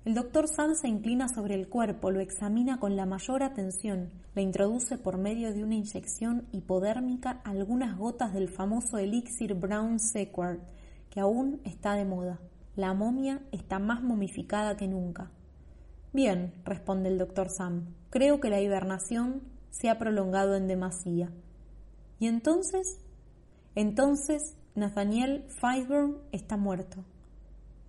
El 0.07 0.15
doctor 0.15 0.49
Sam 0.49 0.77
se 0.77 0.89
inclina 0.89 1.29
sobre 1.29 1.57
el 1.57 1.69
cuerpo, 1.69 2.11
lo 2.11 2.21
examina 2.21 2.81
con 2.81 2.97
la 2.97 3.05
mayor 3.05 3.43
atención, 3.43 4.09
le 4.35 4.41
introduce 4.41 4.97
por 4.97 5.19
medio 5.19 5.53
de 5.53 5.63
una 5.63 5.75
inyección 5.75 6.47
hipodérmica 6.53 7.43
algunas 7.45 7.99
gotas 7.99 8.33
del 8.33 8.49
famoso 8.49 8.97
elixir 8.97 9.53
Brown 9.53 10.01
Sequard, 10.01 10.61
que 11.11 11.21
aún 11.21 11.61
está 11.65 11.97
de 11.97 12.07
moda. 12.07 12.41
La 12.77 12.95
momia 12.95 13.43
está 13.53 13.79
más 13.79 14.03
momificada 14.03 14.79
que 14.79 14.89
nunca. 14.89 15.31
Bien, 16.13 16.53
responde 16.65 17.09
el 17.09 17.19
doctor 17.19 17.51
Sam, 17.51 17.95
creo 18.11 18.41
que 18.41 18.51
la 18.51 18.61
hibernación 18.61 19.43
se 19.71 19.89
ha 19.89 19.99
prolongado 19.99 20.57
en 20.57 20.67
demasía. 20.67 21.31
¿Y 22.19 22.27
entonces? 22.27 22.99
Entonces 23.77 24.57
Nathaniel 24.75 25.45
Fireburn 25.61 26.19
está 26.33 26.57
muerto. 26.57 27.05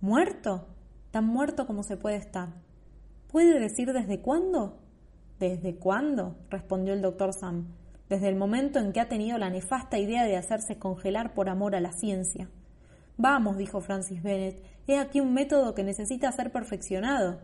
¿Muerto? 0.00 0.68
Tan 1.10 1.26
muerto 1.26 1.66
como 1.66 1.82
se 1.82 1.96
puede 1.96 2.16
estar. 2.16 2.50
¿Puede 3.28 3.58
decir 3.58 3.92
desde 3.92 4.20
cuándo? 4.20 4.78
¿Desde 5.40 5.76
cuándo? 5.76 6.36
respondió 6.48 6.94
el 6.94 7.02
doctor 7.02 7.32
Sam. 7.32 7.74
Desde 8.08 8.28
el 8.28 8.36
momento 8.36 8.78
en 8.78 8.92
que 8.92 9.00
ha 9.00 9.08
tenido 9.08 9.38
la 9.38 9.50
nefasta 9.50 9.98
idea 9.98 10.24
de 10.24 10.36
hacerse 10.36 10.78
congelar 10.78 11.34
por 11.34 11.48
amor 11.48 11.74
a 11.74 11.80
la 11.80 11.92
ciencia. 11.92 12.48
Vamos, 13.16 13.56
dijo 13.56 13.80
Francis 13.80 14.22
Bennett, 14.22 14.62
he 14.86 14.98
aquí 14.98 15.20
un 15.20 15.34
método 15.34 15.74
que 15.74 15.84
necesita 15.84 16.30
ser 16.32 16.52
perfeccionado. 16.52 17.40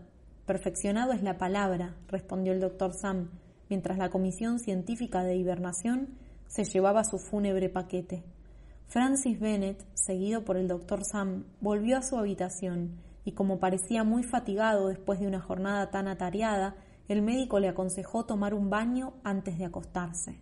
Perfeccionado 0.49 1.13
es 1.13 1.23
la 1.23 1.37
palabra, 1.37 1.95
respondió 2.07 2.55
el 2.55 2.61
doctor 2.61 2.95
Sam, 2.95 3.29
mientras 3.69 3.99
la 3.99 4.09
Comisión 4.09 4.61
Científica 4.61 5.23
de 5.23 5.37
Hibernación 5.37 6.17
se 6.47 6.65
llevaba 6.65 7.05
su 7.05 7.19
fúnebre 7.19 7.69
paquete. 7.69 8.25
Francis 8.87 9.39
Bennett, 9.39 9.85
seguido 9.93 10.47
por 10.47 10.57
el 10.57 10.67
doctor 10.67 11.05
Sam, 11.05 11.45
volvió 11.61 11.99
a 11.99 12.03
su 12.03 12.17
habitación 12.17 12.93
y 13.27 13.33
como 13.33 13.61
parecía 13.61 14.05
muy 14.05 14.23
fatigado 14.23 14.89
después 14.89 15.21
de 15.21 15.27
una 15.27 15.43
jornada 15.43 15.91
tan 15.91 16.09
atareada, 16.09 16.77
el 17.09 17.21
médico 17.21 17.61
le 17.61 17.69
aconsejó 17.69 18.25
tomar 18.25 18.55
un 18.55 18.71
baño 18.71 19.13
antes 19.25 19.59
de 19.59 19.67
acostarse. 19.67 20.41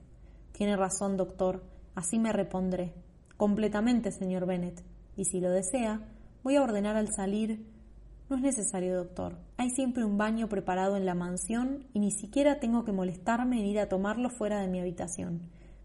Tiene 0.53 0.77
razón, 0.77 1.17
doctor, 1.17 1.65
así 1.97 2.21
me 2.21 2.33
repondré. 2.33 2.95
Completamente, 3.37 4.13
señor 4.13 4.47
Bennett. 4.47 4.85
Y 5.17 5.25
si 5.25 5.41
lo 5.41 5.51
desea, 5.51 6.03
voy 6.45 6.55
a 6.55 6.63
ordenar 6.63 6.95
al 6.95 7.13
salir. 7.13 7.75
No 8.29 8.37
es 8.37 8.43
necesario, 8.43 8.97
doctor. 8.97 9.37
Hay 9.57 9.70
siempre 9.70 10.05
un 10.05 10.18
baño 10.18 10.49
preparado 10.49 10.97
en 10.97 11.07
la 11.07 11.14
mansión 11.14 11.87
y 11.93 12.01
ni 12.01 12.11
siquiera 12.11 12.59
tengo 12.59 12.85
que 12.85 12.93
molestarme 12.93 13.61
en 13.61 13.66
ir 13.66 13.79
a 13.79 13.89
tomarlo 13.89 14.31
fuera 14.31 14.61
de 14.61 14.66
mi 14.66 14.81
habitación. 14.81 15.43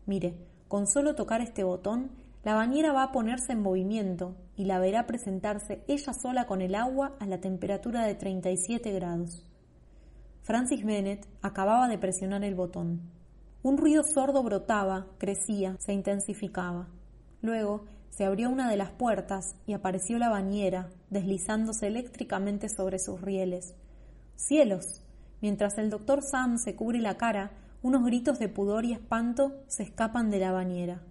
Mire, 0.08 0.36
con 0.68 0.88
solo 0.88 1.14
tocar 1.14 1.42
este 1.42 1.64
botón 1.64 2.10
la 2.44 2.56
bañera 2.56 2.92
va 2.92 3.04
a 3.04 3.12
ponerse 3.12 3.52
en 3.52 3.62
movimiento 3.62 4.36
y 4.56 4.66
la 4.66 4.80
verá 4.80 5.06
presentarse 5.06 5.84
ella 5.88 6.14
sola 6.14 6.48
con 6.48 6.62
el 6.62 6.74
agua 6.74 7.16
a 7.20 7.28
la 7.28 7.40
temperatura 7.40 8.04
de 8.06 8.16
37 8.16 8.92
grados. 8.92 9.46
Francis 10.42 10.84
Bennett 10.84 11.28
acababa 11.44 11.88
de 11.88 12.00
presionar 12.00 12.44
el 12.44 12.56
botón. 12.56 13.02
Un 13.62 13.78
ruido 13.78 14.04
sordo 14.04 14.42
brotaba, 14.42 15.06
crecía, 15.20 15.76
se 15.78 15.94
intensificaba. 15.94 16.88
Luego 17.44 17.86
se 18.12 18.26
abrió 18.26 18.50
una 18.50 18.70
de 18.70 18.78
las 18.78 18.92
puertas 18.92 19.56
y 19.66 19.74
apareció 19.74 20.20
la 20.20 20.30
bañera, 20.30 20.90
deslizándose 21.10 21.88
eléctricamente 21.88 22.70
sobre 22.70 23.00
sus 23.00 23.22
rieles. 23.22 23.74
¡Cielos! 24.36 25.02
Mientras 25.42 25.78
el 25.78 25.90
doctor 25.90 26.22
Sam 26.22 26.60
se 26.60 26.76
cubre 26.76 27.00
la 27.00 27.18
cara, 27.18 27.52
unos 27.82 28.06
gritos 28.06 28.38
de 28.38 28.50
pudor 28.50 28.86
y 28.86 28.94
espanto 28.94 29.64
se 29.68 29.84
escapan 29.84 30.30
de 30.30 30.40
la 30.40 30.52
bañera. 30.52 31.02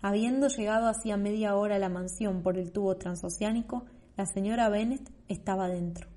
Habiendo 0.00 0.48
llegado 0.48 0.88
hacía 0.88 1.16
media 1.16 1.54
hora 1.54 1.76
a 1.76 1.78
la 1.78 1.88
mansión 1.88 2.42
por 2.42 2.58
el 2.58 2.72
tubo 2.72 2.96
transoceánico, 2.96 3.84
la 4.16 4.26
señora 4.26 4.68
Bennett 4.68 5.08
estaba 5.28 5.68
dentro. 5.68 6.08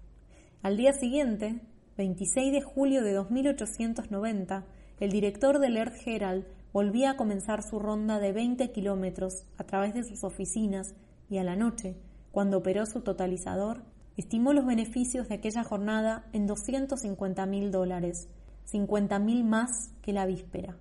Al 0.64 0.78
día 0.78 0.94
siguiente, 0.94 1.62
26 1.98 2.52
de 2.52 2.62
julio 2.62 3.04
de 3.04 3.14
2890, 3.14 4.66
el 5.00 5.12
director 5.12 5.60
del 5.60 5.78
Earth 5.78 6.08
Herald 6.08 6.46
volvía 6.76 7.12
a 7.12 7.16
comenzar 7.16 7.64
su 7.64 7.80
ronda 7.80 8.20
de 8.20 8.34
20 8.34 8.74
kilómetros 8.74 9.46
a 9.58 9.64
través 9.64 9.94
de 9.94 10.04
sus 10.04 10.26
oficinas 10.26 10.94
y 11.30 11.38
a 11.38 11.44
la 11.46 11.56
noche, 11.56 11.96
cuando 12.32 12.58
operó 12.58 12.86
su 12.86 13.00
totalizador, 13.00 13.86
estimó 14.18 14.52
los 14.52 14.66
beneficios 14.66 15.30
de 15.30 15.36
aquella 15.36 15.64
jornada 15.64 16.26
en 16.34 16.48
250 16.48 17.46
mil 17.46 17.72
dólares, 17.72 18.28
50 18.66 19.20
mil 19.20 19.46
más 19.46 19.94
que 20.02 20.12
la 20.12 20.26
víspera. 20.26 20.76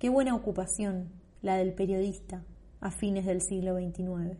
Qué 0.00 0.08
buena 0.08 0.34
ocupación, 0.34 1.12
la 1.40 1.54
del 1.54 1.72
periodista, 1.72 2.42
a 2.80 2.90
fines 2.90 3.24
del 3.24 3.40
siglo 3.40 3.76
XXIX. 3.76 4.36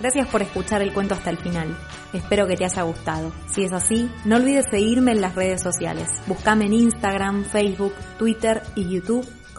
Gracias 0.00 0.26
por 0.26 0.42
escuchar 0.42 0.82
el 0.82 0.92
cuento 0.92 1.14
hasta 1.14 1.30
el 1.30 1.38
final. 1.38 1.68
Espero 2.12 2.48
que 2.48 2.56
te 2.56 2.64
haya 2.64 2.82
gustado. 2.82 3.30
Si 3.46 3.62
es 3.62 3.72
así, 3.72 4.10
no 4.24 4.34
olvides 4.34 4.66
seguirme 4.68 5.12
en 5.12 5.20
las 5.20 5.36
redes 5.36 5.62
sociales. 5.62 6.08
Búscame 6.26 6.66
en 6.66 6.72
Instagram, 6.72 7.44
Facebook, 7.44 7.92
Twitter 8.18 8.62
y 8.74 8.88
YouTube 8.88 9.28